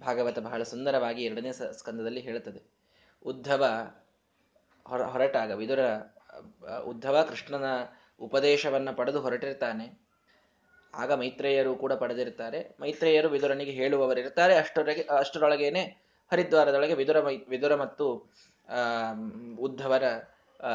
ಭಾಗವತ 0.00 0.38
ಬಹಳ 0.38 0.62
ಸುಂದರವಾಗಿ 0.62 1.24
ಎರಡನೇ 1.24 1.52
ಸ್ಕಂದದಲ್ಲಿ 1.52 2.20
ಹೇಳುತ್ತದೆ. 2.20 2.62
ಉದ್ಧವ 3.26 3.64
ಹೊರ, 4.86 5.02
ಹೊರಟಾಗ 5.02 5.50
ವಿದುರ, 5.50 5.82
ಉದ್ಧವ 6.84 7.26
ಕೃಷ್ಣನ 7.28 7.64
ಉಪದೇಶವನ್ನ 8.20 8.90
ಪಡೆದು 8.90 9.20
ಹೊರಟಿರ್ತಾನೆ. 9.20 9.86
ಆಗ 10.94 11.12
ಮೈತ್ರೇಯರು 11.12 11.76
ಕೂಡ 11.76 11.92
ಪಡೆದಿರ್ತಾರೆ. 11.92 12.76
ಮೈತ್ರೇಯರು 12.80 13.28
ವಿದುರನಿಗೆ 13.28 13.70
ಹೇಳುವವರಿರ್ತಾರೆ. 13.70 14.54
ಅಷ್ಟರೊಳಗೆ, 14.54 15.02
ಅಷ್ಟರೊಳಗೇನೆ 15.02 15.82
ಹರಿದ್ವಾರದೊಳಗೆ 16.30 16.94
ವಿದುರ 16.94 17.18
ವಿದುರ 17.48 17.74
ಮತ್ತು 17.74 18.06
ಉದ್ಧವರ 19.60 20.02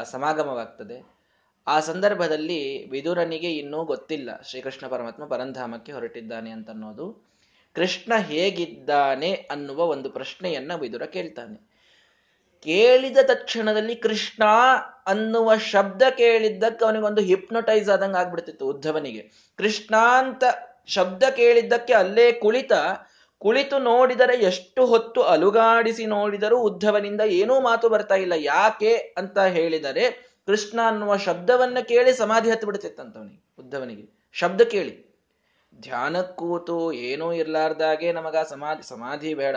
ಸಮಾಗಮವಾಗ್ತದೆ. 0.02 1.19
ಆ 1.66 1.80
ಸಂದರ್ಭದಲ್ಲಿ 1.80 2.90
ವಿದುರನಿಗೆ 2.90 3.52
ಇನ್ನೂ 3.52 3.84
ಗೊತ್ತಿಲ್ಲ. 3.84 4.42
ಶ್ರೀಕೃಷ್ಣ 4.48 4.86
ಪರಮಾತ್ಮ 4.86 5.24
ಪರಂಧಾಮಕ್ಕೆ 5.24 5.92
ಹೊರಟಿದ್ದಾನೆ 5.92 6.50
ಅಂತನ್ನೋದು. 6.50 7.30
ಕೃಷ್ಣ 7.74 8.12
ಹೇಗಿದ್ದಾನೆ 8.16 9.32
ಅನ್ನುವ 9.32 9.84
ಒಂದು 9.84 10.10
ಪ್ರಶ್ನೆಯನ್ನ 10.10 10.72
ವಿದುರ 10.74 11.02
ಕೇಳ್ತಾನೆ. 11.02 11.70
ಕೇಳಿದ 12.62 13.18
ತಕ್ಷಣದಲ್ಲಿ 13.22 13.96
ಕೃಷ್ಣ 13.96 14.44
ಅನ್ನುವ 15.06 15.56
ಶಬ್ದ 15.56 16.02
ಕೇಳಿದ್ದಕ್ಕೆ 16.16 16.84
ಅವನಿಗೊಂದು 16.84 17.22
ಹಿಪ್ನೊಟೈಸ್ 17.22 17.90
ಆದಂಗೆ 17.90 18.16
ಆಗ್ಬಿಡ್ತಿತ್ತು 18.16 18.66
ಉದ್ಧವನಿಗೆ. 18.66 19.52
ಕೃಷ್ಣ 19.56 19.96
ಅಂತ 19.96 20.44
ಶಬ್ದ 20.86 21.22
ಕೇಳಿದ್ದಕ್ಕೆ 21.22 21.92
ಅಲ್ಲೇ 21.92 22.32
ಕುಳಿತ, 22.32 22.72
ಕುಳಿತು 23.38 23.78
ನೋಡಿದರೆ 23.78 24.36
ಎಷ್ಟು 24.36 24.86
ಹೊತ್ತು 24.86 25.22
ಅಲುಗಾಡಿಸಿ 25.22 26.06
ನೋಡಿದರೂ 26.06 26.58
ಉದ್ಧವನಿಂದ 26.58 27.20
ಏನೂ 27.20 27.60
ಮಾತು 27.60 27.88
ಬರ್ತಾ 27.88 28.14
ಇಲ್ಲ. 28.14 28.32
ಯಾಕೆ 28.36 28.96
ಅಂತ 28.96 29.38
ಹೇಳಿದರೆ 29.38 30.29
ಕೃಷ್ಣ 30.50 30.80
ಅನ್ನುವ 30.86 31.16
ಶಬ್ದವನ್ನ 31.16 31.78
ಕೇಳಿ 31.78 32.12
ಸಮಾಧಿ 32.12 32.50
ಹತ್ತು 32.50 32.66
ಬಿಡ್ತಿತ್ತಂತವನಿಗೆ 32.66 33.54
ಉದ್ಧವನಿಗೆ 33.58 34.30
ಶಬ್ದ 34.32 34.60
ಕೇಳಿ. 34.60 35.18
ಧ್ಯಾನ 35.80 36.20
ಕೂತು 36.20 36.92
ಏನೂ 36.92 37.32
ಇರ್ಲಾರ್ದಾಗೆ 37.32 38.12
ನಮಗ 38.12 38.36
ಸಮಾಧಿ 38.36 38.88
ಸಮಾಧಿ 38.88 39.34
ಬೇಡ. 39.34 39.56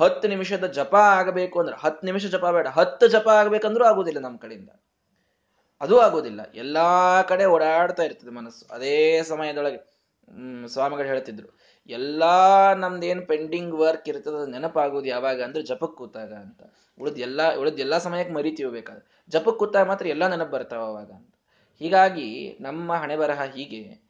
ಹತ್ತು 0.00 0.28
ನಿಮಿಷದ 0.28 0.66
ಜಪ 0.66 0.94
ಆಗಬೇಕು 0.94 1.60
ಅಂದ್ರೆ, 1.60 1.76
ಹತ್ತು 1.76 2.06
ನಿಮಿಷ 2.06 2.26
ಜಪ 2.26 2.46
ಬೇಡ. 2.46 2.66
ಹತ್ತು 2.66 3.06
ಜಪ 3.06 3.28
ಆಗ್ಬೇಕಂದ್ರೂ 3.28 3.84
ಆಗುದಿಲ್ಲ 3.84 4.18
ನಮ್ಮ 4.18 4.38
ಕಡೆಯಿಂದ. 4.38 4.70
ಅದು 5.80 6.00
ಆಗೋದಿಲ್ಲ. 6.00 6.40
ಎಲ್ಲಾ 6.54 7.22
ಕಡೆ 7.22 7.44
ಓಡಾಡ್ತಾ 7.44 8.02
ಇರ್ತದೆ 8.02 8.30
ಮನಸ್ಸು. 8.30 8.74
ಅದೇ 8.74 9.22
ಸಮಯದೊಳಗೆ, 9.22 9.76
ಹ್ಮ್, 9.76 10.68
ಸ್ವಾಮಿಗಳು 10.68 11.06
ಹೇಳ್ತಿದ್ರು. 11.06 11.61
ಎಲ್ಲಾ 11.86 12.74
ನಮ್ದೇನ್ 12.74 13.26
ಪೆಂಡಿಂಗ್ 13.26 13.74
ವರ್ಕ್ 13.74 14.08
ಇರ್ತದ 14.08 14.48
ನೆನಪಾಗೋದು 14.48 15.06
ಯಾವಾಗ 15.06 15.42
ಅಂದ್ರೆ 15.42 15.62
ಜಪಕ್ 15.62 15.96
ಕೂತಾಗ 15.96 16.32
ಅಂತ. 16.32 16.62
ಉಳಿದ 17.00 17.16
ಎಲ್ಲಾ 17.18 17.54
ಉಳಿದ 17.54 17.78
ಎಲ್ಲಾ 17.78 17.98
ಸಮಯಕ್ಕೆ 17.98 18.34
ಮರಿತೀವಿ 18.34 18.70
ಬೇಕಾದ್ರೆ 18.70 19.22
ಜಪಕ್ 19.28 19.58
ಕೂತಾಗ 19.58 19.86
ಮಾತ್ರ 19.86 20.06
ಎಲ್ಲಾ 20.06 20.28
ನೆನಪು 20.28 20.50
ಬರ್ತಾವ 20.50 20.84
ಅವಾಗ 20.84 21.10
ಅಂತ. 21.10 21.34
ಹೀಗಾಗಿ 21.78 22.58
ನಮ್ಮ 22.60 22.92
ಹಣೆ 22.92 23.16
ಬರಹ 23.16 23.42
ಹೀಗೆ. 23.42 24.02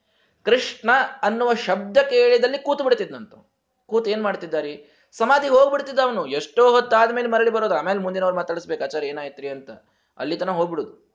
ಕೃಷ್ಣ 0.45 0.91
ಅನ್ನುವ 1.23 1.55
ಶಬ್ದ 1.55 1.97
ಕೇಳಿದಲ್ಲಿ 2.11 2.59
ಕೂತು 2.59 2.85
ಬಿಡ್ತಿದ್ನಂತ 2.85 3.35
ಕೂತು 3.87 4.11
ಏನ್ 4.11 4.23
ಮಾಡ್ತಿದ್ದಾರೆ? 4.23 5.02
ಸಮಾಧಿಗೆ 5.12 5.55
ಹೋಗ್ಬಿಡ್ತಿದ್ದ 5.55 5.99
ಅವನು. 5.99 6.26
ಎಷ್ಟೋ 6.26 6.71
ಹೊತ್ತಾದ್ಮೇಲೆ 6.71 7.29
ಮರಳಿ 7.29 7.50
ಬರೋದು. 7.50 7.75
ಆಮೇಲೆ 7.75 7.99
ಮುಂದಿನವ್ರು 7.99 8.37
ಮಾತಾಡಿಸ್ಬೇಕು 8.37 8.85
ಆಚಾರ 8.85 9.05
ಏನಾಯ್ತ್ರಿ 9.05 9.49
ಅಂತ. 9.49 9.71
ಅಲ್ಲಿ 10.19 10.37
ತನ 10.37 10.50
ಹೋಗ್ಬಿಡುದು. 10.50 11.12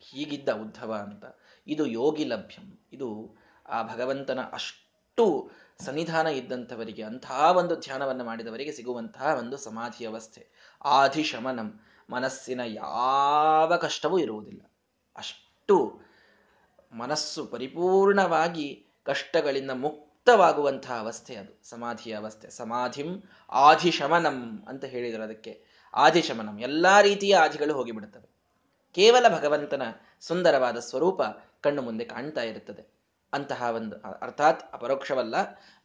ಹೀಗಿದ್ದ 0.00 0.48
ಉದ್ಧವ 0.48 0.92
ಅಂತ. 0.92 1.24
ಇದು 1.66 1.86
ಯೋಗಿ 1.86 2.24
ಲಭ್ಯಂ. 2.24 2.88
ಇದು 2.92 3.36
ಆ 3.68 3.82
ಭಗವಂತನ 3.82 4.40
ಅಷ್ಟು 4.52 4.89
ಸನ್ನಿಧಾನ 5.84 6.26
ಇದ್ದಂಥವರಿಗೆ 6.26 7.02
ಅಂತಹ 7.02 7.56
ಒಂದು 7.56 7.80
ಧ್ಯಾನವನ್ನು 7.80 8.24
ಮಾಡಿದವರಿಗೆ 8.24 8.72
ಸಿಗುವಂತಹ 8.72 9.36
ಒಂದು 9.38 9.56
ಸಮಾಧಿ 9.56 10.04
ಅವಸ್ಥೆ. 10.04 10.46
ಆಧಿಶಮನಂ, 10.84 11.80
ಮನಸ್ಸಿನ 12.10 12.60
ಯಾವ 12.64 13.76
ಕಷ್ಟವೂ 13.76 14.18
ಇರುವುದಿಲ್ಲ. 14.18 14.60
ಅಷ್ಟು 15.16 16.00
ಮನಸ್ಸು 16.92 17.46
ಪರಿಪೂರ್ಣವಾಗಿ 17.46 18.86
ಕಷ್ಟಗಳಿಂದ 19.02 19.70
ಮುಕ್ತವಾಗುವಂತಹ 19.70 20.98
ಅವಸ್ಥೆ 20.98 21.36
ಅದು, 21.36 21.68
ಸಮಾಧಿಯ 21.68 22.14
ಅವಸ್ಥೆ. 22.14 22.50
ಸಮಾಧಿಂ 22.50 23.28
ಆಧಿಶಮನಂ 23.50 24.64
ಅಂತ 24.68 24.84
ಹೇಳಿದರು 24.84 25.22
ಅದಕ್ಕೆ. 25.22 25.64
ಆಧಿಶಮನಂ, 25.94 26.58
ಎಲ್ಲ 26.58 27.00
ರೀತಿಯ 27.00 27.36
ಆಧಿಗಳು 27.36 27.74
ಹೋಗಿಬಿಡುತ್ತವೆ. 27.74 28.28
ಕೇವಲ 28.94 29.38
ಭಗವಂತನ 29.38 29.82
ಸುಂದರವಾದ 30.20 30.78
ಸ್ವರೂಪ 30.78 31.22
ಕಣ್ಣು 31.60 31.82
ಮುಂದೆ 31.82 32.04
ಕಾಣ್ತಾ 32.04 32.42
ಇರುತ್ತದೆ. 32.42 32.99
ಅಂತಹ 33.32 33.62
ಒಂದು, 33.62 33.96
ಅರ್ಥಾತ್ 34.22 34.74
ಅಪರೋಕ್ಷವಲ್ಲ, 34.74 35.34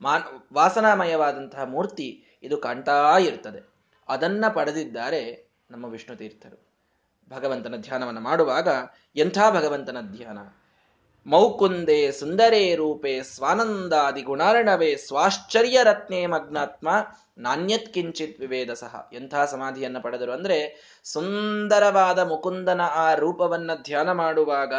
ಮಾನ್, 0.01 0.23
ವಾಸನಾಮಯವಾದಂತಹ 0.53 1.63
ಮೂರ್ತಿ 1.63 2.39
ಇದು 2.43 2.57
ಕಾಣ್ತಾ 2.57 3.17
ಇರ್ತದೆ 3.17 3.69
ಅದನ್ನ 4.09 4.45
ಪಡೆದಿದ್ದಾರೆ 4.53 5.49
ನಮ್ಮ 5.71 5.85
ವಿಷ್ಣು 5.85 6.15
ತೀರ್ಥರು. 6.15 6.65
ಭಗವಂತನ 7.29 7.75
ಧ್ಯಾನವನ್ನು 7.77 8.21
ಮಾಡುವಾಗ 8.21 8.67
ಎಂಥ 9.15 9.37
ಭಗವಂತನ 9.51 9.97
ಧ್ಯಾನ? 10.01 10.37
ಮೌಕುಂದೆ 11.27 12.11
ಸುಂದರೇ 12.11 12.75
ರೂಪೆ 12.75 13.23
ಸ್ವಾನಂದಾದಿ 13.23 14.21
ಗುಣಾರ್ಣವೇ 14.21 14.95
ಸ್ವಾಶ್ಚರ್ಯ 14.95 15.79
ರತ್ನೇ 15.83 16.25
ಮಗ್ನಾತ್ಮ. 16.25 16.89
ನಾಣ್ಯತ್ 17.37 17.93
ಕಿಂಚಿತ್ 17.93 18.39
ವಿವೇದ 18.39 18.73
ಸಹ. 18.73 19.09
ಎಂಥ 19.13 19.35
ಸಮಾಧಿಯನ್ನು 19.35 20.01
ಪಡೆದರು 20.01 20.31
ಅಂದ್ರೆ 20.31 20.81
ಸುಂದರವಾದ 21.03 22.19
ಮುಕುಂದನ 22.19 22.81
ಆ 22.81 23.13
ರೂಪವನ್ನ 23.13 23.71
ಧ್ಯಾನ 23.83 24.11
ಮಾಡುವಾಗ 24.11 24.73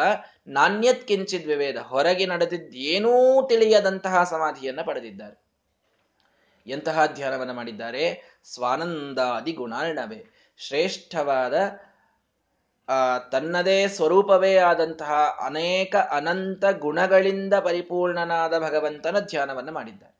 ನಾಣ್ಯತ್ 0.46 1.08
ಕಿಂಚಿತ್ 1.08 1.46
ವಿವೇದ 1.46 1.76
ಹೊರಗೆ 1.76 2.26
ನಡೆದಿದ್ದೇನೂ 2.26 3.46
ತಿಳಿಯದಂತಹ 3.48 4.24
ಸಮಾಧಿಯನ್ನ 4.24 4.80
ಪಡೆದಿದ್ದಾರೆ. 4.84 5.46
ಎಂತಹ 6.66 7.06
ಧ್ಯಾನವನ್ನು 7.06 7.54
ಮಾಡಿದ್ದಾರೆ? 7.54 8.38
ಸ್ವಾನಂದಾದಿ 8.44 9.52
ಗುಣಾರ್ಣವೇ. 9.52 10.24
ಶ್ರೇಷ್ಠವಾದ 10.58 11.54
ತನ್ನದೇ 13.30 13.88
ಸ್ವರೂಪವೇ 13.88 14.56
ಆದಂತಹ 14.56 15.12
ಅನೇಕ 15.44 15.96
ಅನಂತ 15.96 16.64
ಗುಣಗಳಿಂದ 16.78 17.54
ಪರಿಪೂರ್ಣನಾದ 17.54 18.58
ಭಗವಂತನ 18.58 19.20
ಧ್ಯಾನವನ್ನು 19.20 19.72
ಮಾಡಿದ್ದಾರೆ. 19.72 20.16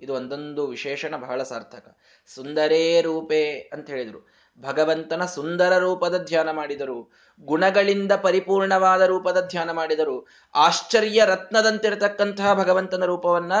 ಇದು 0.00 0.14
ಒಂದೊಂದು 0.14 0.66
ವಿಶೇಷಣ 0.66 1.16
ಬಹಳ 1.16 1.42
ಸಾರ್ಥಕ. 1.42 1.96
ಸುಂದರೇ 2.26 3.00
ರೂಪೇ 3.00 3.70
ಅಂತ 3.72 3.90
ಹೇಳಿದರು. 3.90 4.28
ಭಗವಂತನ 4.58 5.24
ಸುಂದರ 5.24 5.78
ರೂಪದ 5.78 6.24
ಧ್ಯಾನ 6.24 6.50
ಮಾಡಿದರು. 6.50 7.12
ಗುಣಗಳಿಂದ 7.40 8.12
ಪರಿಪೂರ್ಣವಾದ 8.12 9.00
ರೂಪದ 9.00 9.46
ಧ್ಯಾನ 9.48 9.70
ಮಾಡಿದರು. 9.70 10.26
ಆಶ್ಚರ್ಯ 10.54 11.24
ರತ್ನದಂತಿರತಕ್ಕಂತಹ 11.24 12.54
ಭಗವಂತನ 12.54 13.04
ರೂಪವನ್ನ 13.04 13.52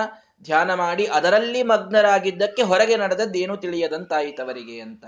ಧ್ಯಾನ 0.42 0.74
ಮಾಡಿ 0.74 1.06
ಅದರಲ್ಲಿ 1.06 1.62
ಮಗ್ನರಾಗಿದ್ದಕ್ಕೆ 1.62 2.62
ಹೊರಗೆ 2.62 2.96
ನಡೆದದ್ದೇನು 2.96 3.56
ತಿಳಿಯದಂತಾಯಿತವರಿಗೆ 3.56 4.80
ಅಂತ. 4.80 5.04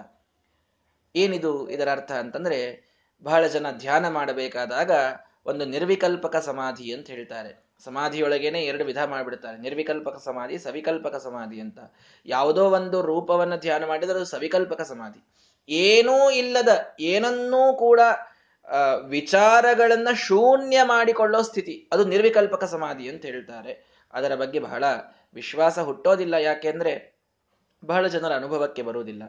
ಏನಿದು 1.16 1.70
ಇದರ 1.70 1.88
ಅರ್ಥ 1.90 2.12
ಅಂತಂದ್ರೆ 2.12 2.91
ಬಹಳ 3.22 3.46
ಜನ 3.46 3.66
ಧ್ಯಾನ 3.70 4.08
ಮಾಡಬೇಕಾದಾಗ 4.08 4.90
ಒಂದು 5.46 5.64
ನಿರ್ವಿಕಲ್ಪಕ 5.64 6.36
ಸಮಾಧಿ 6.36 6.92
ಅಂತ 6.92 7.06
ಹೇಳ್ತಾರೆ. 7.06 7.64
ಸಮಾಧಿಯೊಳಗೇನೆ 7.84 8.60
ಎರಡು 8.64 8.84
ವಿಧ 8.84 8.98
ಮಾಡಿಬಿಡ್ತಾರೆ. 9.04 9.58
ನಿರ್ವಿಕಲ್ಪಕ 9.58 10.22
ಸಮಾಧಿ, 10.24 10.58
ಸವಿಕಲ್ಪಕ 10.58 11.16
ಸಮಾಧಿ 11.16 11.60
ಅಂತ. 11.60 11.78
ಯಾವುದೋ 12.26 12.70
ಒಂದು 12.70 13.02
ರೂಪವನ್ನು 13.02 13.56
ಧ್ಯಾನ 13.56 13.84
ಮಾಡಿದರೆ 13.84 14.16
ಅದು 14.16 14.24
ಸವಿಕಲ್ಪಕ 14.24 14.80
ಸಮಾಧಿ. 14.80 15.24
ಏನೂ 15.68 16.30
ಇಲ್ಲದ, 16.30 16.68
ಏನನ್ನೂ 17.00 17.76
ಕೂಡ 17.76 18.00
ವಿಚಾರಗಳನ್ನ 19.08 20.08
ಶೂನ್ಯ 20.14 20.80
ಮಾಡಿಕೊಳ್ಳೋ 20.82 21.42
ಸ್ಥಿತಿ. 21.42 21.88
ಅದು 21.92 22.04
ನಿರ್ವಿಕಲ್ಪಕ 22.04 22.64
ಸಮಾಧಿ 22.64 23.08
ಅಂತ 23.08 23.24
ಹೇಳ್ತಾರೆ. 23.24 24.02
ಅದರ 24.12 24.34
ಬಗ್ಗೆ 24.34 24.58
ಬಹಳ 24.58 24.84
ವಿಶ್ವಾಸ 25.34 25.78
ಹುಟ್ಟೋದಿಲ್ಲ. 25.78 26.34
ಯಾಕೆಂದ್ರೆ 26.34 27.20
ಬಹಳ 27.84 28.06
ಜನರ 28.06 28.32
ಅನುಭವಕ್ಕೆ 28.32 28.82
ಬರುವುದಿಲ್ಲ. 28.82 29.22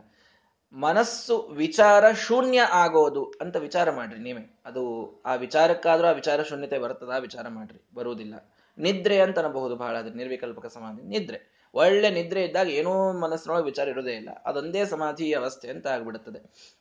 ಮನಸ್ಸು 0.73 1.37
ವಿಚಾರ 1.41 2.11
ಶೂನ್ಯ 2.11 2.59
ಆಗೋದು 2.59 3.33
ಅಂತ 3.41 3.55
ವಿಚಾರ 3.55 3.91
ಮಾಡ್ರಿ 3.91 4.19
ನೀವೇ. 4.19 4.59
ಅದು 4.65 5.13
ಆ 5.25 5.35
ವಿಚಾರಕ್ಕಾದ್ರೂ 5.35 6.07
ಆ 6.07 6.11
ವಿಚಾರ 6.11 6.43
ಶೂನ್ಯತೆ 6.43 6.79
ಬರ್ತದ 6.79 7.11
ವಿಚಾರ 7.19 7.47
ಮಾಡ್ರಿ. 7.47 7.95
ಬರುವುದಿಲ್ಲ. 7.95 8.33
ನಿದ್ರೆ 8.77 9.21
ಅಂತ 9.21 9.39
ಅನ್ಬಹುದು 9.39 9.75
ಬಹಳ 9.75 9.97
ಅದ್ರ 9.97 10.13
ನಿರ್ವಿಕಲ್ಪಕ 10.15 10.65
ಸಮಾಧಿ. 10.65 11.07
ನಿದ್ರೆ. 11.07 11.69
ಒಳ್ಳೆ 11.73 12.09
ನಿದ್ರೆ 12.09 12.43
ಇದ್ದಾಗ 12.43 12.69
ಏನೂ 12.69 13.13
ಮನಸ್ಸಿನೊಳಗೆ 13.13 13.65
ವಿಚಾರ 13.65 13.87
ಇರೋದೇ 13.87 14.11
ಇಲ್ಲ. 14.11 14.29
ಅದೊಂದೇ 14.45 14.85
ಸಮಾಧಿ 14.85 15.33
ಅವಸ್ಥೆ 15.33 15.69
ಅಂತ 15.69 15.87
ಆಗ್ಬಿಡುತ್ತದೆ. 15.87 16.39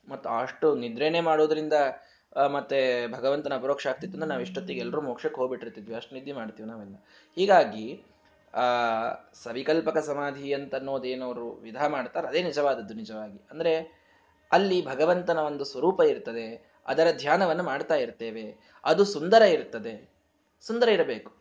ಮತ್ತು 0.08 0.30
ಅಷ್ಟು 0.30 0.76
ನಿದ್ರೆನೆ 0.76 1.20
ಮಾಡೋದ್ರಿಂದ 1.20 1.72
ಮತ್ತೆ 2.52 3.06
ಭಗವಂತನ 3.12 3.54
ಅಪರೋಕ್ಷ 3.54 3.86
ಆಗ್ತಿತ್ತು 3.86 4.16
ಅಂದ್ರೆ 4.16 4.28
ನಾವು 4.28 4.40
ಇಷ್ಟೊತ್ತಿಗೆ 4.40 4.80
ಎಲ್ಲರೂ 4.80 5.00
ಮೋಕ್ಷಕ್ಕೆ 5.00 5.40
ಹೋಗ್ಬಿಟ್ಟಿರ್ತಿದ್ವಿ. 5.40 5.94
ಅಷ್ಟು 5.94 6.14
ನಿದ್ದೆ 6.14 6.32
ಮಾಡ್ತೀವಿ 6.32 6.68
ನಾವೆಲ್ಲ. 6.68 6.94
ಹೀಗಾಗಿ 7.34 8.02
ಆ 8.02 8.11
ಸವಿಕಲ್ಪಕ 9.44 9.98
ಸಮಾಧಿ 9.98 10.52
ಅಂತ 10.52 10.74
ಅನ್ನೋದೇನೋರು 10.74 11.50
ವಿಧ 11.50 11.84
ಮಾಡ್ತಾರೆ, 11.88 12.28
ಅದೇ 12.28 12.42
ನಿಜವಾದದ್ದು 12.42 12.94
ನಿಜವಾಗಿ. 12.94 13.46
ಅಂದ್ರೆ, 13.50 14.02
ಅಲ್ಲಿ 14.52 14.86
ಭಗವಂತನ 14.86 15.38
ಒಂದು 15.38 15.64
ಸ್ವರೂಪ 15.64 16.00
ಇರ್ತದೆ, 16.00 16.72
ಅದರ 16.86 17.06
ಧ್ಯಾನವನ್ನು 17.16 17.62
ಮಾಡ್ತಾ 17.62 17.94
ಇರ್ತೇವೆ, 17.94 18.72
ಅದು 18.84 19.04
ಸುಂದರ 19.04 19.42
ಇರ್ತದೆ, 19.42 20.10
ಸುಂದರ 20.60 20.88
ಇರಬೇಕು. 20.88 21.32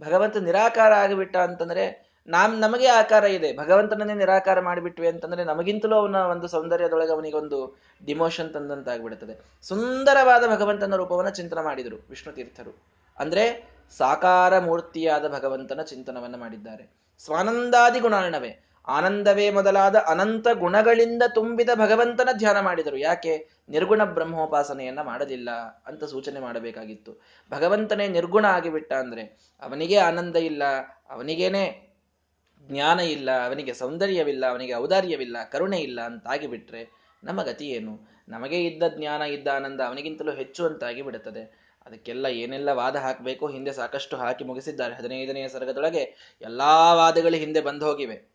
ಭಗವಂತ 0.00 0.36
ನಿರಾಕಾರ 0.36 0.92
ಆಗಿಬಿಟ್ಟ 0.92 1.36
ಅಂತಂದ್ರೆ, 1.36 2.08
ನಾಮ್ 2.26 2.60
ನಮಗೆ 2.60 2.86
ಆಕಾರ 2.86 3.24
ಇದೆ, 3.24 3.56
ಭಗವಂತನನ್ನೇ 3.56 4.14
ನಿರಾಕಾರ 4.14 4.60
ಮಾಡಿಬಿಟ್ವಿ 4.60 5.08
ಅಂತಂದ್ರೆ, 5.08 5.44
ನಮಗಿಂತಲೂ 5.44 5.96
ಅವನ 5.96 6.16
ಒಂದು 6.16 6.48
ಸೌಂದರ್ಯದೊಳಗೆ 6.48 7.12
ಅವನಿಗೊಂದು 7.12 7.78
ಡಿಮೋಷನ್ 8.04 8.54
ತಂದಂತಾಗ್ಬಿಡುತ್ತದೆ 8.54 9.58
ಸುಂದರವಾದ 9.62 10.42
ಭಗವಂತನ 10.46 10.96
ರೂಪವನ್ನ 10.96 11.28
ಚಿಂತನೆ 11.28 11.64
ಮಾಡಿದರು 11.64 12.06
ವಿಷ್ಣು 12.10 12.32
ತೀರ್ಥರು. 12.32 12.82
ಅಂದ್ರೆ 13.18 13.77
ಸಾಕಾರ 13.96 14.58
ಮೂರ್ತಿಯಾದ 14.58 15.28
ಭಗವಂತನ 15.28 15.82
ಚಿಂತನವನ್ನು 15.82 16.38
ಮಾಡಿದ್ದಾರೆ. 16.38 16.98
ಸ್ವಾನಂದಾದಿ 17.18 18.00
ಗುಣಾರ್ಣವೇ 18.00 18.68
ಆನಂದವೇ 18.88 19.50
ಮೊದಲಾದ 19.50 19.96
ಅನಂತ 19.96 20.48
ಗುಣಗಳಿಂದ 20.52 21.22
ತುಂಬಿದ 21.34 21.68
ಭಗವಂತನ 21.74 22.28
ಧ್ಯಾನ 22.38 22.60
ಮಾಡಿದರು. 22.60 22.96
ಯಾಕೆ? 22.96 23.48
ನಿರ್ಗುಣ 23.68 24.04
ಬ್ರಹ್ಮೋಪಾಸನೆಯನ್ನ 24.04 25.00
ಮಾಡಲಿಲ್ಲ 25.00 25.50
ಅಂತ 25.86 26.04
ಸೂಚನೆ 26.04 26.40
ಮಾಡಬೇಕಾಗಿತ್ತು. 26.40 27.20
ಭಗವಂತನೇ 27.50 28.08
ನಿರ್ಗುಣ 28.08 28.46
ಆಗಿಬಿಟ್ಟ 28.46 28.92
ಅಂದ್ರೆ 28.92 29.54
ಅವನಿಗೆ 29.62 29.96
ಆನಂದ 29.96 30.36
ಇಲ್ಲ, 30.36 30.62
ಅವನಿಗೇನೆ 31.10 31.88
ಜ್ಞಾನ 32.70 33.00
ಇಲ್ಲ, 33.00 33.30
ಅವನಿಗೆ 33.46 33.74
ಸೌಂದರ್ಯವಿಲ್ಲ, 33.74 34.50
ಅವನಿಗೆ 34.50 34.74
ಔದಾರ್ಯವಿಲ್ಲ, 34.74 35.36
ಕರುಣೆ 35.44 35.78
ಇಲ್ಲ 35.78 36.00
ಅಂತಾಗಿ 36.00 36.46
ಬಿಟ್ರೆ 36.46 36.98
ನಮ್ಮ 37.24 37.42
ಗತಿ 37.42 37.68
ಏನು? 37.68 38.08
ನಮಗೆ 38.28 38.64
ಇದ್ದ 38.64 38.82
ಜ್ಞಾನ, 38.88 39.22
ಇದ್ದ 39.22 39.48
ಆನಂದ 39.48 39.80
ಅವನಿಗಿಂತಲೂ 39.80 40.30
ಹೆಚ್ಚು 40.30 40.66
ಅಂತಾಗಿ 40.66 41.02
ಬಿಡುತ್ತದೆ 41.02 41.67
ಅದಕ್ಕೆಲ್ಲ 41.88 42.26
ಏನೆಲ್ಲ 42.26 42.68
ವಾದ 42.72 42.96
ಹಾಕಬೇಕು 42.96 43.48
ಹಿಂದೆ 43.48 43.72
ಸಾಕಷ್ಟು 43.72 44.16
ಹಾಕಿ 44.16 44.44
ಮುಗಿಸಿದ್ದಾರೆ. 44.44 44.94
ಹದಿನೈದನೆಯ 44.94 45.48
ಸರ್ಗದೊಳಗೆ 45.48 46.36
ಎಲ್ಲಾ 46.40 46.94
ವಾದಗಳು 46.94 47.36
ಹಿಂದೆ 47.36 47.60
ಬಂದು 47.60 47.86
ಹೋಗಿವೆ 47.86 48.30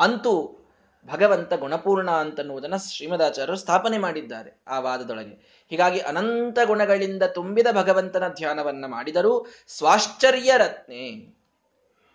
ಅಂತೂ 0.00 0.62
ಭಗವಂತ 1.06 1.52
ಗುಣಪೂರ್ಣ 1.54 2.10
ಅಂತನ್ನುವುದನ್ನು 2.10 2.92
ಶ್ರೀಮದಾಚಾರ್ಯರು 2.94 3.58
ಸ್ಥಾಪನೆ 3.58 3.98
ಮಾಡಿದ್ದಾರೆ 3.98 4.60
ಆ 4.68 4.80
ವಾದದೊಳಗೆ. 4.80 5.66
ಹೀಗಾಗಿ 5.70 5.98
ಅನಂತ 5.98 6.58
ಗುಣಗಳಿಂದ 6.64 7.22
ತುಂಬಿದ 7.22 7.66
ಭಗವಂತನ 7.72 8.28
ಧ್ಯಾನವನ್ನ 8.28 8.86
ಮಾಡಿದರೂ 8.86 9.46
ಸ್ವಾಶ್ಚರ್ಯ 9.68 10.52
ರತ್ನೆ. 10.56 11.36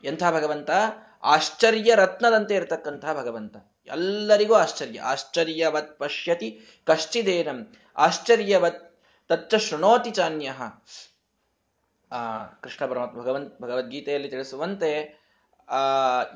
ಎಂಥ 0.04 0.24
ಭಗವಂತ? 0.32 0.70
ಆಶ್ಚರ್ಯ 1.24 1.96
ರತ್ನದಂತೆ 1.96 2.56
ಇರತಕ್ಕಂತಹ 2.56 3.14
ಭಗವಂತ. 3.14 3.58
ಎಲ್ಲರಿಗೂ 3.86 4.54
ಆಶ್ಚರ್ಯ. 4.54 5.02
ಆಶ್ಚರ್ಯವತ್ 5.02 6.00
ಪಶ್ಯತಿ 6.00 6.60
ಕಶ್ಚಿದೇನಂ. 6.86 7.76
ಆಶ್ಚರ್ಯವತ್ 7.98 8.91
ತಚ್ಚ 9.34 9.56
ಶೃಣೋತಿ 9.56 10.12
ಚಾನ್ಯ 10.12 10.54
ಆ 12.12 12.44
ಕೃಷ್ಣ 12.46 12.86
ಪರಮಾತ್ಮ 12.86 13.22
ಭಗವನ್ 13.22 13.62
ಭಗವದ್ಗೀತೆಯಲ್ಲಿ 13.62 14.30
ತಿಳಿಸುವಂತೆ, 14.30 15.22
ಆ, 15.70 15.78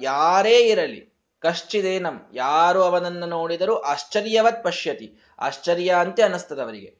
ಯಾರೇ 0.01 0.59
ಇರಲಿ, 0.59 1.13
ಕಶ್ಚಿದೇನಂ, 1.39 2.29
ಯಾರು 2.33 2.83
ಅವನನ್ನು 2.83 3.25
ನೋಡಿದರೂ 3.25 3.75
ಆಶ್ಚರ್ಯವತ್ 3.75 4.63
ಪಶ್ಯತಿ. 4.63 5.19
ಆಶ್ಚರ್ಯ 5.39 5.95
ಅಂತೆ 5.99 6.21
ಅನಿಸ್ತದೆ 6.21 6.61
ಅವರಿಗೆ. 6.61 6.97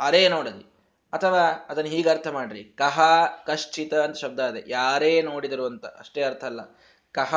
ಯಾರೇ 0.00 0.28
ನೋಡಲಿ. 0.28 0.64
ಅಥವಾ 1.12 1.66
ಅದನ್ನು 1.68 1.90
ಹೀಗೆ 1.90 2.08
ಅರ್ಥ 2.08 2.26
ಮಾಡ್ರಿ. 2.26 2.64
ಕಹ, 2.64 3.00
ಕಶ್ಚಿತ 3.46 3.94
ಅಂತ 3.94 4.16
ಶಬ್ದ 4.16 4.40
ಅದೇ. 4.40 4.64
ಯಾರೇ 4.66 5.22
ನೋಡಿದರು 5.22 5.66
ಅಂತ. 5.66 5.86
ಅಷ್ಟೇ 5.86 6.22
ಅರ್ಥ 6.22 6.44
ಅಲ್ಲ. 6.44 6.60
ಕಹ, 7.12 7.34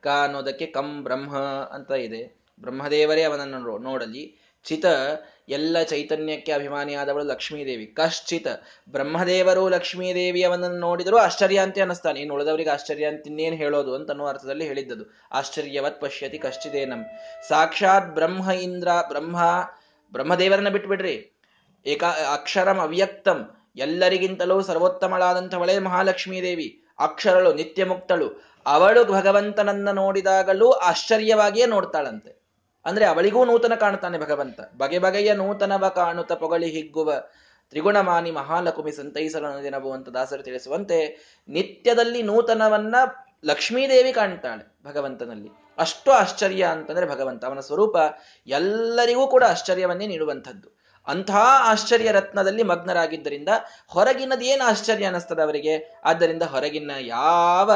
ಕ 0.00 0.06
ಅನ್ನೋದಕ್ಕೆ 0.06 0.66
ಕಂ, 0.66 1.02
ಬ್ರಹ್ಮ 1.02 1.38
ಅಂತ 1.72 1.90
ಇದೆ. 1.90 2.40
ಬ್ರಹ್ಮದೇವರೇ 2.60 3.22
ಅವನನ್ನು 3.22 3.78
ನೋಡಲಿ. 3.78 4.40
ಚಿತ 4.64 4.84
ಎಲ್ಲ 5.50 5.82
ಚೈತನ್ಯಕ್ಕೆ 5.82 6.52
ಅಭಿಮಾನಿಯಾದವಳು 6.52 7.24
ಲಕ್ಷ್ಮೀದೇವಿ. 7.24 7.86
ಕಶ್ಚಿತ 7.86 8.46
ಬ್ರಹ್ಮದೇವರು 8.88 9.68
ಲಕ್ಷ್ಮೀದೇವಿಯವನನ್ನು 9.68 10.78
ನೋಡಿದರೂ 10.78 11.16
ಆಶ್ಚರ್ಯ 11.16 11.58
ಅಂತ 11.58 11.78
ಅನ್ನಿಸ್ತಾನೆ. 11.78 12.20
ಇನ್ನು 12.20 12.34
ಉಳಿದವರಿಗೆ 12.34 12.70
ಆಶ್ಚರ್ಯ 12.70 13.04
ಅಂತ 13.04 13.26
ಇನ್ನೇನು 13.26 13.56
ಹೇಳೋದು 13.56 13.94
ಅಂತ 13.94 14.10
ಅನ್ನೋ 14.10 14.26
ಅರ್ಥದಲ್ಲಿ 14.26 14.66
ಹೇಳಿದ್ದದು. 14.66 15.18
ಆಶ್ಚರ್ಯವತ್ 15.32 16.00
ಪಶ್ಯತಿ 16.00 16.38
ಕಶ್ಚಿದೇನಂ. 16.38 17.06
ಸಾಕ್ಷಾತ್ 17.48 18.14
ಬ್ರಹ್ಮ 18.14 18.50
ಇಂದ್ರ, 18.50 18.88
ಬ್ರಹ್ಮ, 19.08 19.38
ಬ್ರಹ್ಮದೇವರನ್ನ 20.12 20.68
ಬಿಟ್ಬಿಡ್ರಿ. 20.68 21.36
ಏಕ 21.86 22.04
ಅಕ್ಷರಂ 22.04 22.78
ಅವ್ಯಕ್ತಂ. 22.78 23.56
ಎಲ್ಲರಿಗಿಂತಲೂ 23.76 24.62
ಸರ್ವೋತ್ತಮಳಾದಂಥವಳೇ 24.62 25.78
ಮಹಾಲಕ್ಷ್ಮೀದೇವಿ. 25.78 26.82
ಅಕ್ಷರಳು 26.98 27.54
ನಿತ್ಯ 27.54 27.84
ಮುಕ್ತಳು 27.84 28.50
ಅವಳು 28.66 29.04
ಭಗವಂತನನ್ನ 29.04 29.90
ನೋಡಿದಾಗಲೂ 29.90 30.70
ಆಶ್ಚರ್ಯವಾಗಿಯೇ 30.70 31.66
ನೋಡ್ತಾಳಂತೆ. 31.66 32.39
ಅಂದ್ರೆ 32.84 33.04
ಅವಳಿಗೂ 33.04 33.44
ನೂತನ 33.44 33.74
ಕಾಣುತ್ತಾನೆ 33.74 34.18
ಭಗವಂತ. 34.18 34.60
ಬಗೆ 34.60 34.98
ಬಗೆಯ 34.98 35.32
ನೂತನವ 35.34 35.88
ಕಾಣುತ್ತ 35.88 36.32
ಪೊಗಳಿ 36.32 36.70
ಹಿಗ್ಗುವ 36.70 37.14
ತ್ರಿಗುಣಮಾನಿ 37.68 38.30
ಮಹಾಲಕುಮಿ 38.30 38.92
ಸಂತೈಸಲು 38.92 39.62
ದಿನವು 39.62 39.92
ಅಂತ 39.92 40.08
ದಾಸರು 40.08 40.42
ತಿಳಿಸುವಂತೆ 40.42 40.98
ನಿತ್ಯದಲ್ಲಿ 41.48 42.22
ನೂತನವನ್ನ 42.22 42.94
ಲಕ್ಷ್ಮೀದೇವಿ 43.44 44.12
ಕಾಣ್ತಾಳೆ 44.12 44.76
ಭಗವಂತನಲ್ಲಿ. 44.84 45.48
ಅಷ್ಟು 45.78 46.10
ಆಶ್ಚರ್ಯ 46.10 46.64
ಅಂತಂದ್ರೆ 46.64 47.08
ಭಗವಂತ 47.10 47.44
ಅವನ 47.44 47.60
ಸ್ವರೂಪ 47.60 47.96
ಎಲ್ಲರಿಗೂ 48.46 49.26
ಕೂಡ 49.26 49.44
ಆಶ್ಚರ್ಯವನ್ನೇ 49.44 50.06
ನೀಡುವಂಥದ್ದು. 50.06 50.80
ಅಂಥ 51.06 51.30
ಆಶ್ಚರ್ಯ 51.58 52.12
ರತ್ನದಲ್ಲಿ 52.12 52.62
ಮಗ್ನರಾಗಿದ್ದರಿಂದ 52.62 53.48
ಹೊರಗಿನದೇನು 53.88 54.64
ಆಶ್ಚರ್ಯ 54.64 55.04
ಅನ್ನಿಸ್ತದೆ 55.04 55.42
ಅವರಿಗೆ? 55.42 56.00
ಆದ್ದರಿಂದ 56.04 56.42
ಹೊರಗಿನ 56.42 56.90
ಯಾವ 57.00 57.70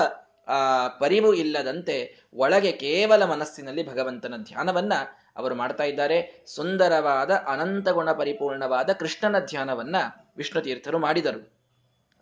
ಆ 0.49 0.89
ಪರಿವು 0.89 1.35
ಇಲ್ಲದಂತೆ 1.35 2.17
ಒಳಗೆ 2.35 2.73
ಕೇವಲ 2.73 3.25
ಮನಸ್ಸಿನಲ್ಲಿ 3.25 3.91
ಭಗವಂತನ 3.91 4.35
ಧ್ಯಾನವನ್ನ 4.37 4.93
ಅವರು 5.37 5.55
ಮಾಡ್ತಾ 5.55 5.85
ಇದ್ದಾರೆ. 5.85 6.45
ಸುಂದರವಾದ 6.47 7.31
ಅನಂತ 7.31 7.89
ಗುಣ 7.89 8.13
ಪರಿಪೂರ್ಣವಾದ 8.13 8.93
ಕೃಷ್ಣನ 8.93 9.39
ಧ್ಯಾನವನ್ನ 9.39 9.97
ವಿಷ್ಣು 10.37 10.63
ತೀರ್ಥರು 10.63 10.99
ಮಾಡಿದರು. 10.99 11.55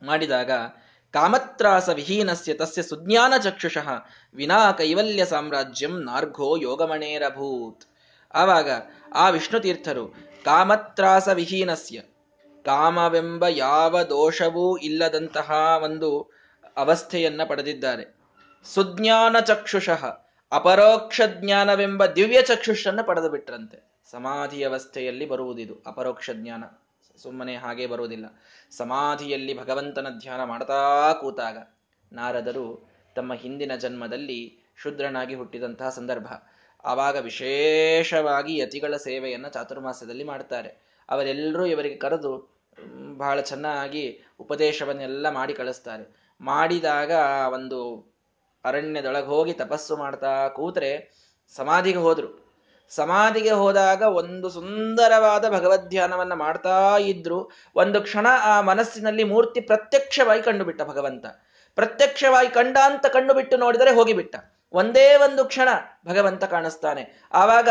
ಮಾಡಿದಾಗ 0.03 0.51
ಕಾಮತ್ರಾಸ 1.13 1.89
ವಿಹೀನಸ್ಯ 1.89 2.55
ತಸ್ಯ 2.55 2.83
ಸುಜ್ಞಾನ 2.83 3.35
ಚಕ್ಷುಷಃ 3.43 3.89
ವಿನಾ 4.35 4.73
ಕೈವಲ್ಯ 4.73 5.25
ಸಾಮ್ರಾಜ್ಯಂ 5.25 6.03
ನಾರ್ಘೋ 6.03 6.57
ಯೋಗಮಣೇರಭೂತ್ 6.57 7.85
ಆವಾಗ 8.35 8.71
ಆ 9.15 9.29
ವಿಷ್ಣು 9.29 9.61
ತೀರ್ಥರು 9.61 10.07
ಕಾಮತ್ರಾಸ 10.45 11.29
ವಿಹೀನಸ್ಯ 11.29 12.01
ಕಾಮವೆಂಬ 12.65 13.45
ಯಾವ 13.47 14.03
ದೋಷವೂ 14.03 14.77
ಇಲ್ಲದಂತಹ 14.77 15.81
ಒಂದು 15.83 16.42
ಅವಸ್ಥೆಯನ್ನ 16.77 17.41
ಪಡೆದಿದ್ದಾರೆ. 17.45 18.15
ಸುಜ್ಞಾನ 18.65 19.41
ಚಕ್ಷುಷಃ, 19.41 20.27
ಅಪರೋಕ್ಷ 20.53 21.21
ಜ್ಞಾನವೆಂಬ 21.41 22.07
ದಿವ್ಯ 22.07 22.43
ಚಕ್ಷುಷನ್ನ 22.43 23.01
ಪಡೆದು 23.03 23.29
ಬಿಟ್ರಂತೆ. 23.29 23.93
ಸಮಾಧಿ 24.11 24.63
ಅವಸ್ಥೆಯಲ್ಲಿ 24.63 25.27
ಬರುವುದಿದು, 25.27 25.83
ಅಪರೋಕ್ಷ 25.87 26.31
ಜ್ಞಾನ. 26.33 26.65
ಸುಮ್ಮನೆ 27.17 27.57
ಹಾಗೆ 27.57 27.87
ಬರುವುದಿಲ್ಲ. 27.87 28.27
ಸಮಾಧಿಯಲ್ಲಿ 28.71 29.59
ಭಗವಂತನ 29.59 30.07
ಧ್ಯಾನ 30.19 30.45
ಮಾಡ್ತಾ 30.45 31.13
ಕೂತಾಗ, 31.13 31.69
ನಾರದರು 32.13 32.91
ತಮ್ಮ 33.17 33.35
ಹಿಂದಿನ 33.35 33.77
ಜನ್ಮದಲ್ಲಿ 33.77 34.59
ಶುದ್ರನಾಗಿ 34.77 35.35
ಹುಟ್ಟಿದಂತಹ 35.35 35.89
ಸಂದರ್ಭ. 35.89 36.27
ಆವಾಗ 36.85 37.17
ವಿಶೇಷವಾಗಿ 37.17 38.59
ಯತಿಗಳ 38.59 38.97
ಸೇವೆಯನ್ನು 38.97 39.51
ಚಾತುರ್ಮಾಸದಲ್ಲಿ 39.51 40.25
ಮಾಡ್ತಾರೆ. 40.25 40.69
ಅವರೆಲ್ಲರೂ 41.09 41.67
ಇವರಿಗೆ 41.67 41.97
ಕರೆದು 41.97 42.53
ಬಹಳ 43.17 43.41
ಚೆನ್ನಾಗಿ 43.41 44.23
ಉಪದೇಶವನ್ನೆಲ್ಲ 44.41 45.31
ಮಾಡಿ 45.31 45.55
ಕಳಿಸ್ತಾರೆ. 45.55 46.22
ಮಾಡಿದಾಗ 46.43 47.13
ಒಂದು 47.53 48.13
ಅರಣ್ಯದೊಳಗೆ 48.65 49.27
ಹೋಗಿ 49.27 49.53
ತಪಸ್ಸು 49.53 49.97
ಮಾಡ್ತಾ 49.97 50.49
ಕೂತ್ರೆ 50.49 51.13
ಸಮಾಧಿಗೆ 51.57 51.99
ಹೋದ್ರು. 51.99 52.43
ಸಮಾಧಿಗೆ 52.91 53.51
ಹೋದಾಗ 53.51 54.03
ಒಂದು 54.03 54.51
ಸುಂದರವಾದ 54.51 55.49
ಭಗವದ್ಧ್ಯಾನವನ್ನು 55.49 56.37
ಮಾಡ್ತಾ 56.37 56.99
ಇದ್ರು. 56.99 57.51
ಒಂದು 57.77 58.01
ಕ್ಷಣ 58.01 58.27
ಆ 58.43 58.61
ಮನಸ್ಸಿನಲ್ಲಿ 58.61 59.25
ಮೂರ್ತಿ 59.25 59.61
ಪ್ರತ್ಯಕ್ಷವಾಗಿ 59.61 60.43
ಕಂಡುಬಿಟ್ಟ 60.43 60.83
ಭಗವಂತ. 60.83 61.27
ಪ್ರತ್ಯಕ್ಷವಾಗಿ 61.75 62.51
ಕಂಡ 62.51 62.77
ಅಂತ 62.85 63.07
ಕಂಡು 63.07 63.35
ಬಿಟ್ಟು 63.35 63.57
ನೋಡಿದರೆ 63.57 63.95
ಹೋಗಿಬಿಟ್ಟ. 63.95 64.37
ಒಂದೇ 64.73 65.17
ಒಂದು 65.17 65.45
ಕ್ಷಣ 65.45 65.69
ಭಗವಂತ 66.09 66.45
ಕಾಣಿಸ್ತಾನೆ. 66.45 67.23
ಆವಾಗ 67.33 67.69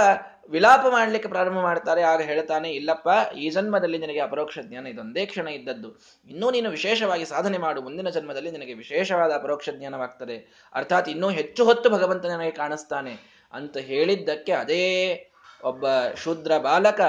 ವಿಲಾಪ 0.50 0.86
ಮಾಡ್ಲಿಕ್ಕೆ 0.90 1.30
ಪ್ರಾರಂಭ 1.30 1.60
ಮಾಡ್ತಾರೆ, 1.60 2.02
ಆಗ 2.02 2.22
ಹೇಳ್ತಾನೆ, 2.22 2.70
ಇಲ್ಲಪ್ಪ, 2.70 3.10
ಈ 3.38 3.50
ಜನ್ಮದಲ್ಲಿ 3.50 3.98
ನಿನಗೆ 3.98 4.20
ಅಪರೋಕ್ಷ 4.20 4.60
ಜ್ಞಾನ 4.62 4.88
ಇದೊಂದೇ 4.88 5.26
ಕ್ಷಣ 5.26 5.48
ಇದ್ದದ್ದು. 5.48 6.00
ಇನ್ನೂ 6.28 6.52
ನೀನು 6.52 6.70
ವಿಶೇಷವಾಗಿ 6.70 7.26
ಸಾಧನೆ 7.26 7.58
ಮಾಡು, 7.58 7.82
ಮುಂದಿನ 7.82 8.10
ಜನ್ಮದಲ್ಲಿ 8.10 8.52
ನಿನಗೆ 8.52 8.74
ವಿಶೇಷವಾದ 8.74 9.32
ಅಪರೋಕ್ಷ 9.32 9.70
ಜ್ಞಾನವಾಗ್ತದೆ. 9.70 10.70
ಅರ್ಥಾತ್ 10.76 11.10
ಇನ್ನೂ 11.10 11.30
ಹೆಚ್ಚು 11.30 11.66
ಹೊತ್ತು 11.66 11.90
ಭಗವಂತ 11.90 12.26
ನನಗೆ 12.26 12.52
ಕಾಣಿಸ್ತಾನೆ. 12.52 13.42
ಅಂತ 13.54 13.78
ಹೇಳಿದ್ದಕ್ಕೆ 13.78 14.52
ಅದೇ 14.52 15.28
ಒಬ್ಬ 15.64 15.86
ಶೂದ್ರ 16.24 16.58
ಬಾಲಕ 16.58 17.02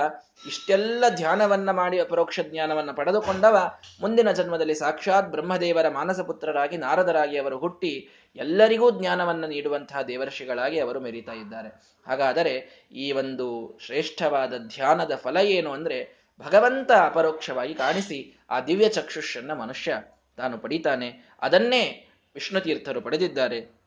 ಇಷ್ಟೆಲ್ಲ 0.47 1.05
ಧ್ಯಾನವನ್ನ 1.09 1.71
ಮಾಡಿ 1.71 2.01
ಅಪರೋಕ್ಷ 2.01 2.41
ಜ್ಞಾನವನ್ನ 2.41 2.91
ಪಡೆದುಕೊಂಡವ, 2.91 3.71
ಮುಂದಿನ 4.01 4.33
ಜನ್ಮದಲ್ಲಿ 4.33 4.75
ಸಾಕ್ಷಾತ್ 4.75 5.29
ಬ್ರಹ್ಮದೇವರ 5.29 5.89
ಮಾನಸಪುತ್ರರಾಗಿ 5.89 6.77
ನಾರದರಾಗಿ 6.77 7.39
ಅವರು 7.39 7.59
ಹುಟ್ಟಿ 7.59 8.09
ಎಲ್ಲರಿಗೂ 8.37 9.01
ಜ್ಞಾನವನ್ನು 9.01 9.47
ನೀಡುವಂತಹ 9.47 10.03
ದೇವರ್ಷಿಗಳಾಗಿ 10.03 10.79
ಅವರು 10.79 11.01
ಮೆರೀತಾ 11.01 11.33
ಇದ್ದಾರೆ. 11.33 11.69
ಹಾಗಾದರೆ 12.07 12.87
ಈ 12.93 13.13
ಒಂದು 13.13 13.79
ಶ್ರೇಷ್ಠವಾದ 13.87 14.55
ಧ್ಯಾನದ 14.59 15.13
ಫಲ 15.15 15.37
ಏನು 15.37 15.73
ಅಂದ್ರೆ 15.73 16.23
ಭಗವಂತ 16.39 16.93
ಅಪರೋಕ್ಷವಾಗಿ 16.93 17.75
ಕಾಣಿಸಿ 17.75 18.41
ಆ 18.51 18.61
ದಿವ್ಯ 18.61 18.89
ಚಕ್ಷುಷನ್ನ 18.89 19.53
ಮನುಷ್ಯ 19.53 20.03
ತಾನು 20.37 20.59
ಪಡಿತಾನೆ. 20.59 21.37
ಅದನ್ನೇ 21.43 22.09
ವಿಷ್ಣು 22.35 22.61
ತೀರ್ಥರು 22.61 23.01
ಪಡೆದಿದ್ದಾರೆ. 23.01 23.83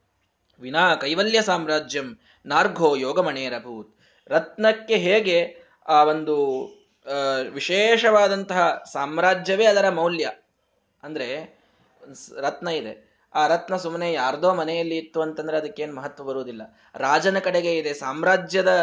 ವಿನಾ 0.59 0.95
ಕೈವಲ್ಯ 0.95 1.41
ಸಾಮ್ರಾಜ್ಯಂ 1.41 2.19
ನಾರ್ಘೋ 2.45 2.95
ಯೋಗಮಣೇರಭೂತ್. 2.95 3.94
ರತ್ನಕ್ಕೆ 4.29 4.97
ಹೇಗೆ 5.07 5.37
ಆ 5.87 5.97
ಒಂದು 6.03 6.35
ವಿಶೇಷವಾದಂತಹ 7.53 8.61
ಸಾಮ್ರಾಜ್ಯವೇ 8.93 9.65
ಅದರ 9.65 9.87
ಮೌಲ್ಯ? 9.89 10.25
ಅಂದ್ರೆ 11.03 11.27
ರತ್ನ 12.45 12.67
ಇದೆ. 12.79 12.93
ಆ 13.33 13.41
ರತ್ನ 13.47 13.75
ಸುಮ್ಮನೆ 13.75 14.07
ಯಾರ್ದೋ 14.13 14.49
ಮನೆಯಲ್ಲಿ 14.53 14.97
ಇತ್ತು 14.97 15.19
ಅಂತಂದ್ರೆ 15.21 15.55
ಅದಕ್ಕೇನು 15.57 15.93
ಮಹತ್ವ 15.93 16.23
ಬರುವುದಿಲ್ಲ. 16.23 16.63
ರಾಜನ 16.97 17.39
ಕಡೆಗೆ 17.39 17.71
ಇದೆ, 17.77 17.91
ಸಾಮ್ರಾಜ್ಯದ 17.93 18.73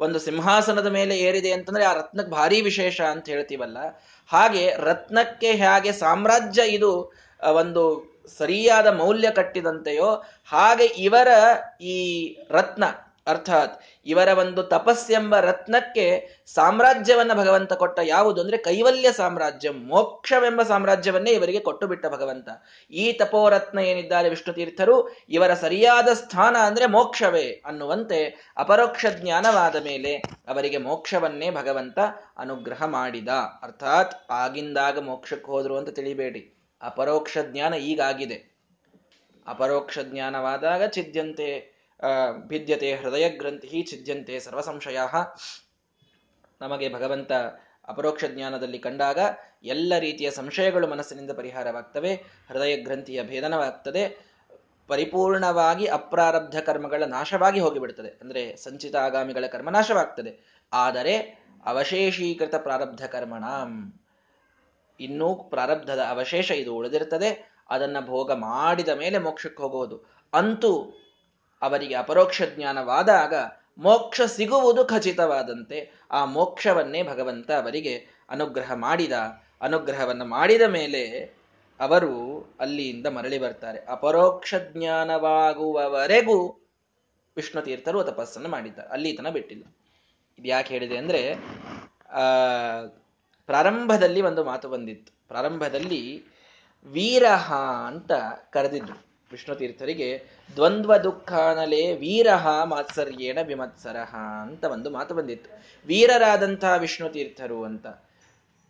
ಒಂದು 0.00 0.18
ಸಿಂಹಾಸನದ 0.18 0.86
ಮೇಲೆ 0.86 1.14
ಏರಿದೆ 1.18 1.50
ಅಂತಂದ್ರೆ 1.52 1.84
ಆ 1.84 1.92
ರತ್ನಕ್ಕೆ 1.92 2.32
ಭಾರಿ 2.32 2.58
ವಿಶೇಷ 2.60 2.98
ಅಂತ 3.00 3.26
ಹೇಳ್ತೀವಲ್ಲ. 3.28 3.78
ಹಾಗೆ 4.30 4.64
ರತ್ನಕ್ಕೆ 4.88 5.50
ಹೇಗೆ 5.62 5.92
ಸಾಮ್ರಾಜ್ಯ 5.92 6.62
ಇದು 6.76 6.90
ಒಂದು 7.54 7.82
ಸರಿಯಾದ 8.38 8.88
ಮೌಲ್ಯ 8.98 9.28
ಕಟ್ಟಿದಂತೆಯೋ, 9.30 10.10
ಹಾಗೆ 10.46 10.86
ಇವರ 11.06 11.28
ಈ 11.84 11.96
ರತ್ನ 12.50 12.84
ಅರ್ಥಾತ್ 13.26 13.82
ಇವರ 14.06 14.28
ಒಂದು 14.28 14.62
ತಪಸ್ಸೆಂಬ 14.62 15.36
ರತ್ನಕ್ಕೆ 15.38 16.28
ಸಾಮ್ರಾಜ್ಯವನ್ನ 16.46 17.32
ಭಗವಂತ 17.34 17.72
ಕೊಟ್ಟ 17.72 17.98
ಯಾವುದು 18.02 18.40
ಅಂದ್ರೆ 18.40 18.56
ಕೈವಲ್ಯ 18.58 19.12
ಸಾಮ್ರಾಜ್ಯ, 19.12 19.70
ಮೋಕ್ಷವೆಂಬ 19.70 20.62
ಸಾಮ್ರಾಜ್ಯವನ್ನೇ 20.62 21.30
ಇವರಿಗೆ 21.30 21.60
ಕೊಟ್ಟು 21.60 21.86
ಬಿಟ್ಟ 21.86 22.06
ಭಗವಂತ. 22.06 22.48
ಈ 22.90 23.12
ತಪೋರತ್ನ 23.12 23.78
ಏನಿದ್ದಾರೆ 23.78 24.28
ವಿಷ್ಣು 24.28 24.54
ತೀರ್ಥರು 24.54 25.16
ಇವರ 25.28 25.54
ಸರಿಯಾದ 25.54 26.08
ಸ್ಥಾನ 26.12 26.56
ಅಂದ್ರೆ 26.56 26.86
ಮೋಕ್ಷವೇ 26.86 27.62
ಅನ್ನುವಂತೆ 27.66 28.52
ಅಪರೋಕ್ಷ 28.56 29.06
ಜ್ಞಾನವಾದ 29.06 29.76
ಮೇಲೆ 29.84 30.14
ಅವರಿಗೆ 30.48 30.76
ಮೋಕ್ಷವನ್ನೇ 30.76 31.50
ಭಗವಂತ 31.50 31.98
ಅನುಗ್ರಹ 32.38 32.84
ಮಾಡಿದ. 32.84 33.28
ಅರ್ಥಾತ್ 33.62 34.14
ಆಗಿಂದಾಗ 34.30 34.98
ಮೋಕ್ಷಕ್ಕೆ 34.98 35.46
ಹೋದ್ರು 35.46 35.76
ಅಂತ 35.76 35.88
ತಿಳಿಬೇಡಿ. 35.88 36.54
ಅಪರೋಕ್ಷ 36.82 37.38
ಜ್ಞಾನ 37.42 37.74
ಈಗಾಗಿದೆ. 37.74 38.52
ಅಪರೋಕ್ಷ 39.46 39.98
ಜ್ಞಾನವಾದಾಗ 39.98 40.84
ಚಿದ್ಯಂತೆ. 40.86 41.71
ಭಿದ್ಯತೆ 42.46 42.90
ಹೃದಯ 42.94 43.28
ಗ್ರಂಥಿ 43.28 43.80
ಛಿದ್ಯಂತೆ 43.90 44.40
ಸರ್ವ 44.40 44.60
ಸಂಶಯ 44.60 44.98
ನಮಗೆ 46.60 46.88
ಭಗವಂತ 46.92 47.32
ಅಪರೋಕ್ಷ 47.88 48.24
ಜ್ಞಾನದಲ್ಲಿ 48.24 48.78
ಕಂಡಾಗ 48.78 49.18
ಎಲ್ಲ 49.64 49.92
ರೀತಿಯ 49.98 50.28
ಸಂಶಯಗಳು 50.30 50.86
ಮನಸ್ಸಿನಿಂದ 50.86 51.30
ಪರಿಹಾರವಾಗ್ತವೆ 51.30 52.12
ಹೃದಯ 52.48 52.74
ಗ್ರಂಥಿಯ 52.76 53.20
ಭೇದನವಾಗ್ತದೆ, 53.22 54.02
ಪರಿಪೂರ್ಣವಾಗಿ 54.88 55.86
ಅಪ್ರಾರಬ್ಧ 55.86 56.56
ಕರ್ಮಗಳ 56.58 57.02
ನಾಶವಾಗಿ 57.06 57.60
ಹೋಗಿಬಿಡ್ತದೆ. 57.60 58.10
ಅಂದರೆ 58.22 58.56
ಸಂಚಿತ 58.56 58.96
ಆಗಾಮಿಗಳ 58.96 59.46
ಕರ್ಮ 59.46 59.70
ನಾಶವಾಗ್ತದೆ. 59.70 60.32
ಆದರೆ 60.72 61.14
ಅವಶೇಷೀಕೃತ 61.66 62.54
ಪ್ರಾರಬ್ಧ 62.54 63.02
ಕರ್ಮಣಾಂ. 63.06 63.72
ಇನ್ನೂ 65.00 65.34
ಪ್ರಾರಬ್ಧದ 65.34 66.02
ಅವಶೇಷ 66.08 66.50
ಇದು 66.50 66.72
ಉಳಿದಿರ್ತದೆ, 66.74 67.30
ಅದನ್ನ 67.70 67.96
ಭೋಗ 68.06 68.32
ಮಾಡಿದ 68.32 68.88
ಮೇಲೆ 68.88 69.18
ಮೋಕ್ಷಕ್ಕೆ 69.18 69.62
ಹೋಗುವುದು. 69.62 69.96
ಅಂತೂ 70.32 70.72
ಅವರಿಗೆ 71.62 71.94
ಅಪರೋಕ್ಷ 71.94 72.42
ಜ್ಞಾನವಾದಾಗ 72.42 73.34
ಮೋಕ್ಷ 73.78 74.20
ಸಿಗುವುದು 74.20 74.84
ಖಚಿತವಾದಂತೆ 74.84 75.92
ಆ 76.10 76.24
ಮೋಕ್ಷವನ್ನೇ 76.24 77.02
ಭಗವಂತ 77.02 77.50
ಅವರಿಗೆ 77.50 78.06
ಅನುಗ್ರಹ 78.28 78.72
ಮಾಡಿದ. 78.74 79.12
ಅನುಗ್ರಹವನ್ನು 79.60 80.24
ಮಾಡಿದ 80.24 80.62
ಮೇಲೆ 80.62 81.32
ಅವರು 81.80 82.12
ಅಲ್ಲಿಯಿಂದ 82.60 83.06
ಮರಳಿ 83.06 83.38
ಬರ್ತಾರೆ. 83.38 83.78
ಅಪರೋಕ್ಷ 83.78 84.54
ಜ್ಞಾನವಾಗುವವರೆಗೂ 84.72 86.68
ವಿಷ್ಣು 87.36 87.62
ತೀರ್ಥರು 87.62 88.04
ತಪಸ್ಸನ್ನು 88.04 88.48
ಮಾಡಿದ್ದಾರೆ. 88.48 88.88
ಅಲ್ಲಿ 88.88 89.12
ತನ 89.12 89.28
ಬಿಟ್ಟಿಲ್ಲ. 89.28 89.64
ಇದು 90.38 90.48
ಯಾಕೆ 90.48 90.74
ಹೇಳಿದೆ 90.74 90.96
ಅಂದ್ರೆ 90.96 91.34
ಪ್ರಾರಂಭದಲ್ಲಿ 93.46 94.20
ಒಂದು 94.22 94.44
ಮಾತು 94.44 94.68
ಬಂದಿತ್ತು. 94.68 95.28
ಪ್ರಾರಂಭದಲ್ಲಿ 95.28 96.24
ವೀರಹ 96.84 97.54
ಅಂತ 97.86 98.12
ಕರೆದಿದ್ರು. 98.50 99.11
ವಿಷ್ಣು 99.32 99.56
ತೀರ್ಥರಿಗೆ, 99.56 100.24
ದ್ವಂದ್ವ 100.56 100.96
ದುಃಖಾನಲೇ 100.96 101.96
ವೀರಹ 101.96 102.64
ಮಾತ್ಸರ್ಯೇಣ 102.64 103.38
ವಿಮತ್ಸರಹ 103.46 104.14
ಅಂತ 104.42 104.64
ಒಂದು 104.64 104.90
ಮಾತು 104.90 105.14
ಬಂದಿತ್ತು. 105.14 105.62
ವೀರರಾದಂತಹ 105.86 106.74
ವಿಷ್ಣು 106.78 107.08
ತೀರ್ಥರು 107.08 107.64
ಅಂತ. 107.64 107.86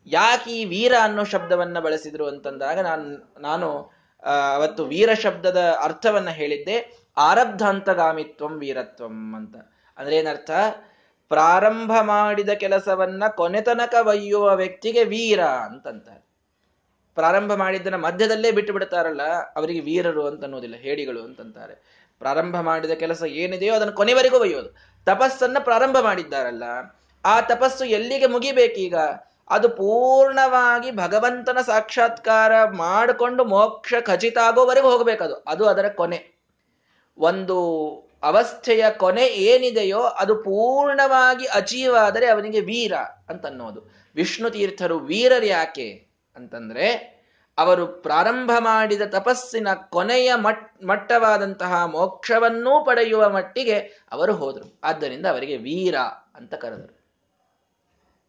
ಯಾಕೆ 0.07 0.51
ಈ 0.51 0.64
ವೀರ 0.64 0.92
ಅನ್ನೋ 1.03 1.25
ಶಬ್ದವನ್ನ 1.25 1.81
ಬಳಸಿದ್ರು 1.81 2.27
ಅಂತಂದಾಗ 2.27 2.79
ನಾನು 2.79 3.35
ನಾನು 3.40 3.92
ಅವತ್ತು 4.55 4.85
ವೀರ 4.85 5.14
ಶಬ್ದದ 5.14 5.79
ಅರ್ಥವನ್ನ 5.83 6.31
ಹೇಳಿದ್ದೆ. 6.31 7.07
ಆರಬ್ಧಾಂತಗಾಮಿತ್ವಂ 7.16 8.59
ವೀರತ್ವಂ 8.59 9.35
ಅಂತ. 9.37 9.57
ಅಂದ್ರೆ 9.96 10.16
ಏನರ್ಥ? 10.16 10.51
ಪ್ರಾರಂಭ 11.29 11.92
ಮಾಡಿದ 12.01 12.48
ಕೆಲಸವನ್ನ 12.48 13.25
ಕೊನೆತನಕ 13.27 13.94
ಒಯ್ಯುವ 14.07 14.57
ವ್ಯಕ್ತಿಗೆ 14.57 15.05
ವೀರ 15.05 15.44
ಅಂತಂತಾರೆ. 15.44 16.31
ಪ್ರಾರಂಭ 17.16 17.53
ಮಾಡಿದ್ದನ್ನ 17.53 17.96
ಮಧ್ಯದಲ್ಲೇ 17.96 18.51
ಬಿಟ್ಟು 18.51 18.72
ಬಿಡ್ತಾರಲ್ಲ 18.72 19.25
ಅವರಿಗೆ 19.57 19.81
ವೀರರು 19.81 20.27
ಅಂತ 20.27 20.42
ಅನ್ನೋದಿಲ್ಲ, 20.44 20.77
ಹೇಡಿಗಳು 20.77 21.20
ಅಂತಂತಾರೆ 21.22 21.75
ಪ್ರಾರಂಭ 22.20 22.57
ಮಾಡಿದ 22.61 22.90
ಕೆಲಸ 22.90 23.22
ಏನಿದೆಯೋ 23.22 23.75
ಅದನ್ನು 23.75 23.92
ಕೊನೆವರೆಗೂ 23.92 24.38
ಒಯ್ಯೋದು. 24.38 24.70
ತಪಸ್ಸನ್ನ 25.07 25.59
ಪ್ರಾರಂಭ 25.59 25.96
ಮಾಡಿದ್ದಾರಲ್ಲ, 26.01 26.64
ಆ 27.25 27.40
ತಪಸ್ಸು 27.40 27.85
ಎಲ್ಲಿಗೆ 27.85 28.27
ಮುಗಿಬೇಕೀಗ 28.27 28.96
ಅದು 29.51 29.68
ಪೂರ್ಣವಾಗಿ 29.68 30.90
ಭಗವಂತನ 30.90 31.59
ಸಾಕ್ಷಾತ್ಕಾರ 31.61 32.53
ಮಾಡಿಕೊಂಡು 32.64 33.44
ಮೋಕ್ಷ 33.44 33.94
ಖಚಿತ 34.01 34.38
ಆಗೋವರೆಗೂ 34.38 34.88
ಹೋಗಬೇಕದು 34.90 35.35
ಅದು 35.35 35.64
ಅದರ 35.64 35.88
ಕೊನೆ. 35.88 36.20
ಒಂದು 37.18 37.57
ಅವಸ್ಥೆಯ 38.22 38.85
ಕೊನೆ 38.96 39.25
ಏನಿದೆಯೋ 39.27 40.01
ಅದು 40.01 40.35
ಪೂರ್ಣವಾಗಿ 40.42 41.46
ಅಚೀವ್ 41.46 41.94
ಆದರೆ 41.96 42.27
ಅವನಿಗೆ 42.27 42.61
ವೀರ 42.61 42.94
ಅಂತ 43.31 43.44
ಅನ್ನೋದು. 43.46 43.81
ವಿಷ್ಣು 44.14 44.51
ತೀರ್ಥರು 44.51 44.98
ವೀರರು 44.98 45.46
ಯಾಕೆ? 45.46 45.88
ಅಂತಂದ್ರೆ, 46.36 47.12
ಅವರು 47.58 47.86
ಪ್ರಾರಂಭ 47.86 48.50
ಮಾಡಿದ 48.58 49.02
ತಪಸ್ಸಿನ 49.02 49.68
ಕೊನೆಯ 49.90 50.34
ಮಟ್, 50.34 50.84
ಮಟ್ಟವಾದಂತಹ 50.84 51.84
ಮೋಕ್ಷವನ್ನೂ 51.84 52.84
ಪಡೆಯುವ 52.84 53.30
ಮಟ್ಟಿಗೆ 53.30 53.78
ಅವರು 54.12 54.34
ಹೋದರು. 54.34 54.78
ಆದ್ದರಿಂದ 54.84 55.26
ಅವರಿಗೆ 55.26 55.56
ವೀರ 55.56 55.96
ಅಂತ 56.34 56.54
ಕರೆದರು. 56.54 56.98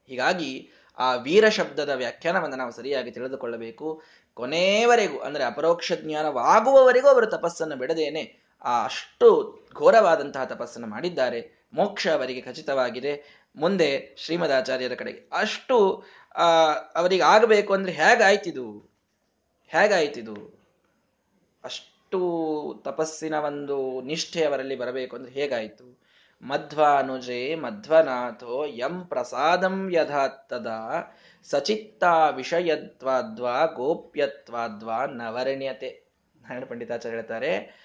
ಹೀಗಾಗಿ 0.07 0.69
ಆ 0.97 1.15
ವೀರ 1.15 1.49
ಶಬ್ದದ 1.49 1.89
ವ್ಯಾಖ್ಯಾನವನ್ನು 1.89 2.55
ನಾವು 2.55 2.71
ಸರಿಯಾಗಿ 2.71 3.11
ತಿಳಿದುಕೊಳ್ಳಬೇಕು. 3.11 4.03
ಕೊನೆಯವರೆಗೂ 4.33 5.19
ಅಂದ್ರೆ 5.19 5.43
ಅಪರೋಕ್ಷ 5.43 5.91
ಜ್ಞಾನವಾಗುವವರೆಗೂ 6.01 7.07
ಅವರು 7.07 7.25
ತಪಸ್ಸನ್ನು 7.25 7.75
ಬಿಡದೇನೆ 7.75 8.43
ಆ 8.63 8.85
ಅಷ್ಟು 8.85 9.59
ಘೋರವಾದಂತಹ 9.75 10.43
ತಪಸ್ಸನ್ನು 10.43 10.87
ಮಾಡಿದ್ದಾರೆ. 10.87 11.67
ಮೋಕ್ಷ 11.73 12.07
ಅವರಿಗೆ 12.07 12.41
ಖಚಿತವಾಗಿದೆ. 12.41 13.43
ಮುಂದೆ 13.55 14.15
ಶ್ರೀಮದಾಚಾರ್ಯರ 14.17 14.93
ಕಡೆಗೆ. 14.93 15.29
ಅಷ್ಟು 15.31 16.03
ಆ, 16.35 16.73
ಅವರಿಗೆ 16.73 17.23
ಆಗಬೇಕು 17.23 17.73
ಅಂದ್ರೆ 17.73 17.91
ಹೇಗಾಯ್ತಿದು 17.91 18.93
ಹೇಗಾಯ್ತಿದು 19.67 20.63
ಅಷ್ಟು 21.63 22.19
ತಪಸ್ಸಿನ 22.83 23.33
ಒಂದು 23.33 24.01
ನಿಷ್ಠೆ 24.01 24.45
ಅವರಲ್ಲಿ 24.45 24.75
ಬರಬೇಕು 24.75 25.15
ಅಂದ್ರೆ 25.15 25.31
ಹೇಗಾಯ್ತು? 25.31 26.03
ಮಧ್ವಾನುಜೆ 26.41 27.55
ಮಧ್ವನಾಥೋ 27.55 28.65
ಯಂ 28.65 29.05
ಪ್ರಸಾದಂ 29.05 29.89
ಯಥಾತ್ತದ 29.93 30.67
ಸಚಿತ್ತ 31.43 32.03
ವಿಷಯತ್ವಾದ್ವಾ 32.35 33.65
ಗೋಪ್ಯತ್ವಾದ್ವಾ 33.65 35.05
ನವರ್ಣ್ಯತೆ. 35.05 36.03
ನಾರಾಯಣ 36.41 36.65
ಪಂಡಿತಾಚಾರ್ಯ 36.65 37.15
ಹೇಳ್ತಾರೆ, 37.15 37.79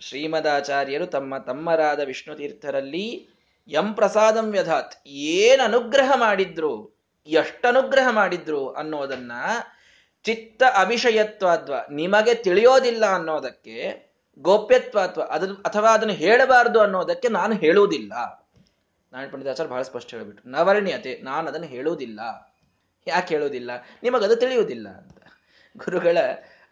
ಶ್ರೀಮದಾಚಾರ್ಯರು 0.00 1.06
ತಮ್ಮ 1.06 1.38
ತಮ್ಮರಾದ 1.38 2.00
ವಿಷ್ಣು 2.00 2.34
ತೀರ್ಥರಲ್ಲಿ 2.34 3.28
ಯಂ 3.68 3.94
ಪ್ರಸಾದಂ 3.94 4.50
ವ್ಯಧಾತ್ 4.50 5.06
ಏನು 5.06 5.62
ಅನುಗ್ರಹ 5.62 6.12
ಮಾಡಿದ್ರು? 6.16 6.95
ಎಷ್ಟು 7.26 7.68
ಅನುಗ್ರಹ 7.68 8.08
ಮಾಡಿದ್ರು 8.10 8.72
ಅನ್ನೋದನ್ನ 8.72 9.32
ಚಿತ್ತ 10.22 10.62
ಅವಿಷಯತ್ವಾದ್ವ 10.62 11.74
ನಿಮಗೆ 11.90 12.34
ತಿಳಿಯೋದಿಲ್ಲ 12.34 13.06
ಅನ್ನೋದಕ್ಕೆ, 13.06 14.06
ಗೋಪ್ಯತ್ವ 14.38 15.00
ಅಥವಾ 15.00 15.24
ಅದ್ರ 15.24 15.52
ಅಥವಾ 15.64 15.94
ಅದನ್ನು 15.94 16.14
ಹೇಳಬಾರದು 16.14 16.80
ಅನ್ನೋದಕ್ಕೆ 16.80 17.28
ನಾನು 17.28 17.54
ಹೇಳುವುದಿಲ್ಲ. 17.54 18.12
ನಾರಾಯಣ 19.12 19.30
ಪಂಡಿತಾಚಾರ್ಯ 19.30 19.70
ಬಹಳ 19.70 19.82
ಸ್ಪಷ್ಟ 19.82 20.14
ಹೇಳ್ಬಿಟ್ರು. 20.14 20.50
ನವರ್ಣ್ಯತೆ, 20.50 21.20
ನಾನು 21.22 21.48
ಅದನ್ನು 21.48 21.66
ಹೇಳುವುದಿಲ್ಲ. 21.66 22.20
ಯಾಕೆ 23.06 23.34
ಹೇಳುವುದಿಲ್ಲ? 23.34 23.70
ನಿಮಗದು 24.02 24.36
ತಿಳಿಯುವುದಿಲ್ಲ 24.36 24.88
ಅಂತ. 24.88 25.18
ಗುರುಗಳ 25.76 26.18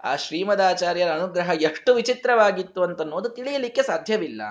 ಆ 0.05 0.17
ಶ್ರೀಮದಾಚಾರ್ಯರ 0.17 1.09
ಅನುಗ್ರಹ 1.09 1.51
ಎಷ್ಟು 1.61 1.95
ವಿಚಿತ್ರವಾಗಿತ್ತು 1.95 2.83
ಅಂತ 2.83 3.01
ಅನ್ನೋದು 3.01 3.29
ತಿಳಿಯಲಿಕ್ಕೆ 3.29 3.83
ಸಾಧ್ಯವಿಲ್ಲ. 3.83 4.43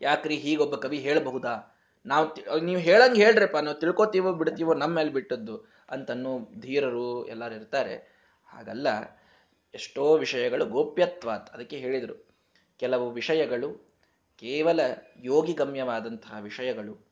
ಯಾಕ್ರಿ 0.00 0.36
ಹೀಗೊಬ್ಬ 0.36 0.74
ಕವಿ 0.74 0.98
ಹೇಳಬಹುದಾ? 0.98 1.75
ನಾವು 2.06 2.60
ನೀವು 2.60 2.80
ಹೇಳಂಗೆ 2.80 3.24
ಹೇಳ್ರಿಪ್ಪ, 3.24 3.56
ನಾವು 3.56 3.80
ತಿಳ್ಕೊತೀವೋ 3.80 4.32
ಬಿಡ್ತೀವೋ 4.32 4.74
ನಮ್ಮ 4.74 4.94
ಮೇಲೆ 4.96 5.10
ಬಿಟ್ಟದ್ದು 5.10 5.72
ಅಂತನ್ನೋ 5.90 6.38
ಧೀರರು 6.60 7.26
ಎಲ್ಲರೂ 7.26 7.54
ಇರ್ತಾರೆ. 7.54 7.96
ಹಾಗಲ್ಲ, 8.46 8.86
ಎಷ್ಟೋ 9.74 10.16
ವಿಷಯಗಳು 10.16 10.66
ಗೋಪ್ಯತ್ವಾತ್, 10.66 11.50
ಅದಕ್ಕೆ 11.50 11.76
ಹೇಳಿದರು. 11.76 12.26
ಕೆಲವು 12.78 13.10
ವಿಷಯಗಳು 13.10 13.72
ಕೇವಲ 14.38 14.80
ಯೋಗಿಗಮ್ಯವಾದಂತಹ 15.22 16.36
ವಿಷಯಗಳು, 16.40 17.06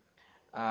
ಆ, 0.54 0.62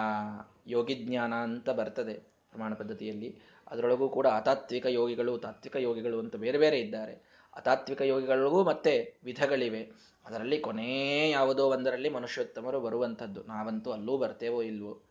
ಯೋಗಿಜ್ಞಾನ 0.68 1.34
ಅಂತ 1.34 1.70
ಬರ್ತದೆ 1.70 2.14
ಪ್ರಮಾಣ 2.14 2.74
ಪದ್ಧತಿಯಲ್ಲಿ. 2.74 3.42
ಅದರೊಳಗೂ 3.68 4.10
ಕೂಡ 4.10 4.28
ಅತಾತ್ವಿಕ 4.28 4.86
ಯೋಗಿಗಳು, 4.86 5.38
ತಾತ್ವಿಕ 5.38 5.76
ಯೋಗಿಗಳು 5.76 6.20
ಅಂತ 6.20 6.36
ಬೇರೆ 6.36 6.58
ಬೇರೆ 6.58 6.80
ಇದ್ದಾರೆ. 6.80 7.33
ಅತಾತ್ವಿಕ 7.56 8.02
ಯೋಗಿಗಳಿಗೂ 8.02 8.64
ಮತ್ತೆ 8.64 9.14
ವಿಧಗಳಿವೆ. 9.24 9.92
ಅದರಲ್ಲಿ 10.26 10.60
ಕೊನೇ 10.60 11.30
ಯಾವುದೋ 11.30 11.68
ಒಂದರಲ್ಲಿ 11.70 12.10
ಮನುಷ್ಯೋತ್ತಮರು 12.10 12.80
ಬರುವಂಥದ್ದು. 12.80 13.44
ನಾವಂತೂ 13.44 13.92
ಅಲ್ಲೂ 13.92 14.18
ಬರ್ತೇವೋ 14.18 14.62
ಇಲ್ವೋ? 14.62 15.02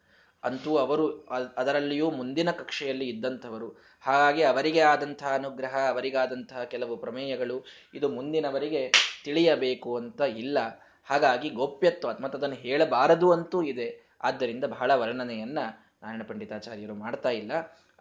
ಅಂತೂ 0.44 0.76
ಅವರು 0.76 1.26
ಅದರಲ್ಲಿಯೂ 1.56 2.10
ಮುಂದಿನ 2.10 2.50
ಕಕ್ಷೆಯಲ್ಲಿ 2.50 3.08
ಇದ್ದಂಥವರು. 3.08 3.68
ಹಾಗಾಗಿ 4.00 4.42
ಅವರಿಗೆ 4.42 4.80
ಆದಂತಹ 4.80 5.34
ಅನುಗ್ರಹ, 5.34 5.76
ಅವರಿಗಾದಂತಹ 5.88 6.64
ಕೆಲವು 6.64 6.96
ಪ್ರಮೇಯಗಳು 6.96 7.64
ಇದು 7.94 8.08
ಮುಂದಿನವರಿಗೆ 8.08 8.92
ತಿಳಿಯಬೇಕು 9.24 9.96
ಅಂತ 9.96 10.20
ಇಲ್ಲ. 10.20 10.58
ಹಾಗಾಗಿ 11.04 11.50
ಗೋಪ್ಯತ್ವ 11.50 12.08
ಮತ್ತದನ್ನು 12.20 12.56
ಹೇಳಬಾರದು 12.56 13.32
ಅಂತೂ 13.32 13.62
ಇದೆ. 13.62 14.10
ಆದ್ದರಿಂದ 14.22 14.64
ಬಹಳ 14.64 14.94
ವರ್ಣನೆಯನ್ನ 14.94 15.58
ನಾರಾಯಣ 16.02 16.22
ಪಂಡಿತಾಚಾರ್ಯರು 16.28 16.94
ಮಾಡ್ತಾ 16.94 17.28
ಇಲ್ಲ. 17.28 17.52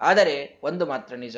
ಆದರೆ 0.01 0.59
ಒಂದು 0.63 0.85
ಮಾತ್ರ 0.85 1.15
ನಿಜ. 1.15 1.37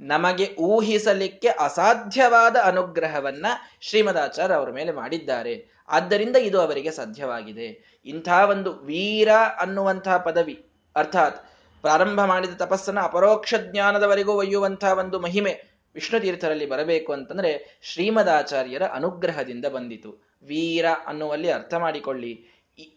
ನಮಗೆ 0.00 0.56
ಊಹಿಸಲಿಕ್ಕೆ 0.58 1.48
ಅಸಾಧ್ಯವಾದ 1.48 2.56
ಅನುಗ್ರಹವನ್ನ 2.56 3.46
ಶ್ರೀಮದಾಚಾರ್ಯ 3.80 4.54
ಅವರ 4.54 4.70
ಮೇಲೆ 4.70 4.92
ಮಾಡಿದ್ದಾರೆ. 4.92 5.84
ಆದ್ದರಿಂದ 5.88 6.36
ಇದು 6.36 6.60
ಅವರಿಗೆ 6.60 6.90
ಸಾಧ್ಯವಾಗಿದೆ. 6.90 8.00
ಇಂಥ 8.04 8.28
ಒಂದು 8.28 8.78
ವೀರ 8.78 9.28
ಅನ್ನುವಂತಹ 9.60 10.16
ಪದವಿ, 10.16 10.66
ಅರ್ಥಾತ್ 10.96 11.46
ಪ್ರಾರಂಭ 11.80 12.20
ಮಾಡಿದ 12.20 12.54
ತಪಸ್ಸನ್ನ 12.56 13.00
ಅಪರೋಕ್ಷ 13.00 13.54
ಜ್ಞಾನದವರೆಗೂ 13.54 14.32
ಒಯ್ಯುವಂತಹ 14.32 14.98
ಒಂದು 14.98 15.20
ಮಹಿಮೆ 15.20 15.64
ವಿಷ್ಣು 15.94 16.20
ತೀರ್ಥರಲ್ಲಿ 16.20 16.66
ಬರಬೇಕು 16.66 17.12
ಅಂತಂದ್ರೆ 17.12 17.80
ಶ್ರೀಮದಾಚಾರ್ಯರ 17.82 18.82
ಅನುಗ್ರಹದಿಂದ 18.82 19.64
ಬಂದಿತು. 19.66 20.30
ವೀರ 20.42 20.84
ಅನ್ನುವಲ್ಲಿ 21.06 21.50
ಅರ್ಥ 21.50 21.74
ಮಾಡಿಕೊಳ್ಳಿ. 21.74 22.46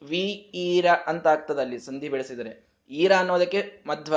ವಿ, 0.04 0.24
ಈರ 0.56 0.86
ಅಂತ 1.08 1.28
ಆಗ್ತದಲ್ಲಿ 1.28 1.80
ಸಂಧಿ 1.80 2.10
ಬೆಳೆಸಿದರೆ. 2.10 2.73
ಈರ 2.89 3.12
ಅನ್ನೋದಕ್ಕೆ 3.15 3.84
ಮಧ್ವ 3.88 4.15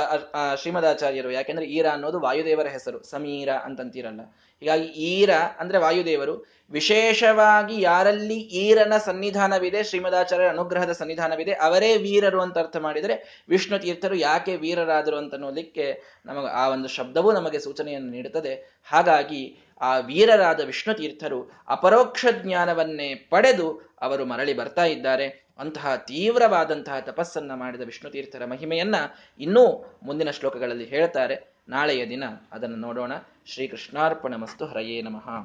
ಶ್ರೀಮದಾಚಾರ್ಯರು. 0.57 1.31
ಯಾಕೆಂದ್ರೆ 1.31 1.67
ಈರ 1.67 1.87
ಅನ್ನೋದು 1.93 2.21
ವಾಯುದೇವರ 2.21 2.67
ಹೆಸರು, 2.67 3.03
ಸಮೀರ 3.03 3.49
ಅಂತಂತೀರಲ್ಲ. 3.49 4.21
ಹೀಗಾಗಿ 4.61 4.85
ಈರ 4.85 5.31
ಅಂದ್ರೆ 5.59 5.79
ವಾಯುದೇವರು. 5.79 6.47
ವಿಶೇಷವಾಗಿ 6.71 7.83
ಯಾರಲ್ಲಿ 7.83 8.37
ಈರನ 8.37 8.93
ಸನ್ನಿಧಾನವಿದೆ, 8.97 9.85
ಶ್ರೀಮದಾಚಾರ್ಯರ 9.85 10.49
ಅನುಗ್ರಹದ 10.49 10.93
ಸನ್ನಿಧಾನವಿದೆ, 10.93 11.53
ಅವರೇ 11.53 11.97
ವೀರರು 11.97 12.41
ಅಂತ 12.41 12.59
ಅರ್ಥ 12.59 12.77
ಮಾಡಿದರೆ 12.77 13.45
ವಿಷ್ಣು 13.49 13.79
ತೀರ್ಥರು 13.79 14.15
ಯಾಕೆ 14.15 14.57
ವೀರರಾದರು 14.57 15.17
ಅಂತ 15.17 15.35
ಅನ್ನೋದಕ್ಕೆ 15.35 16.03
ನಮಗೆ 16.27 16.49
ಆ 16.49 16.69
ಒಂದು 16.69 16.89
ಶಬ್ದವೂ 16.89 17.33
ನಮಗೆ 17.33 17.59
ಸೂಚನೆಯನ್ನು 17.59 18.11
ನೀಡುತ್ತದೆ. 18.11 18.83
ಹಾಗಾಗಿ 18.85 19.59
ಆ 19.81 19.99
ವೀರರಾದ 19.99 20.61
ವಿಷ್ಣು 20.61 20.95
ತೀರ್ಥರು 20.95 21.51
ಅಪರೋಕ್ಷ 21.69 22.27
ಜ್ಞಾನವನ್ನೇ 22.43 23.15
ಪಡೆದು 23.15 23.95
ಅವರು 24.01 24.25
ಮರಳಿ 24.25 24.55
ಬರ್ತಾ 24.55 24.85
ಇದ್ದಾರೆ. 24.85 25.47
ಅಂತಹ 25.59 25.97
ತೀವ್ರವಾದಂತಹ 25.97 26.99
ತಪಸ್ಸನ್ನ 27.01 27.55
ಮಾಡಿದ 27.55 27.81
ವಿಷ್ಣು 27.81 28.11
ತೀರ್ಥರ 28.11 28.45
ಮಹಿಮೆಯನ್ನ 28.45 28.95
ಇನ್ನೂ 29.39 29.99
ಮುಂದಿನ 30.03 30.31
ಶ್ಲೋಕಗಳಲ್ಲಿ 30.31 30.85
ಹೇಳ್ತಾರೆ. 30.85 31.57
ನಾಳೆಯ 31.69 32.09
ದಿನ 32.09 32.25
ಅದನ್ನು 32.53 32.77
ನೋಡೋಣ. 32.77 33.13
ಶ್ರೀಕೃಷ್ಣಾರ್ಪಣ 33.47 34.35
ಮಸ್ತು 34.35 34.67
ಹರಯೇ 34.67 35.03
ನಮಃ. 35.03 35.29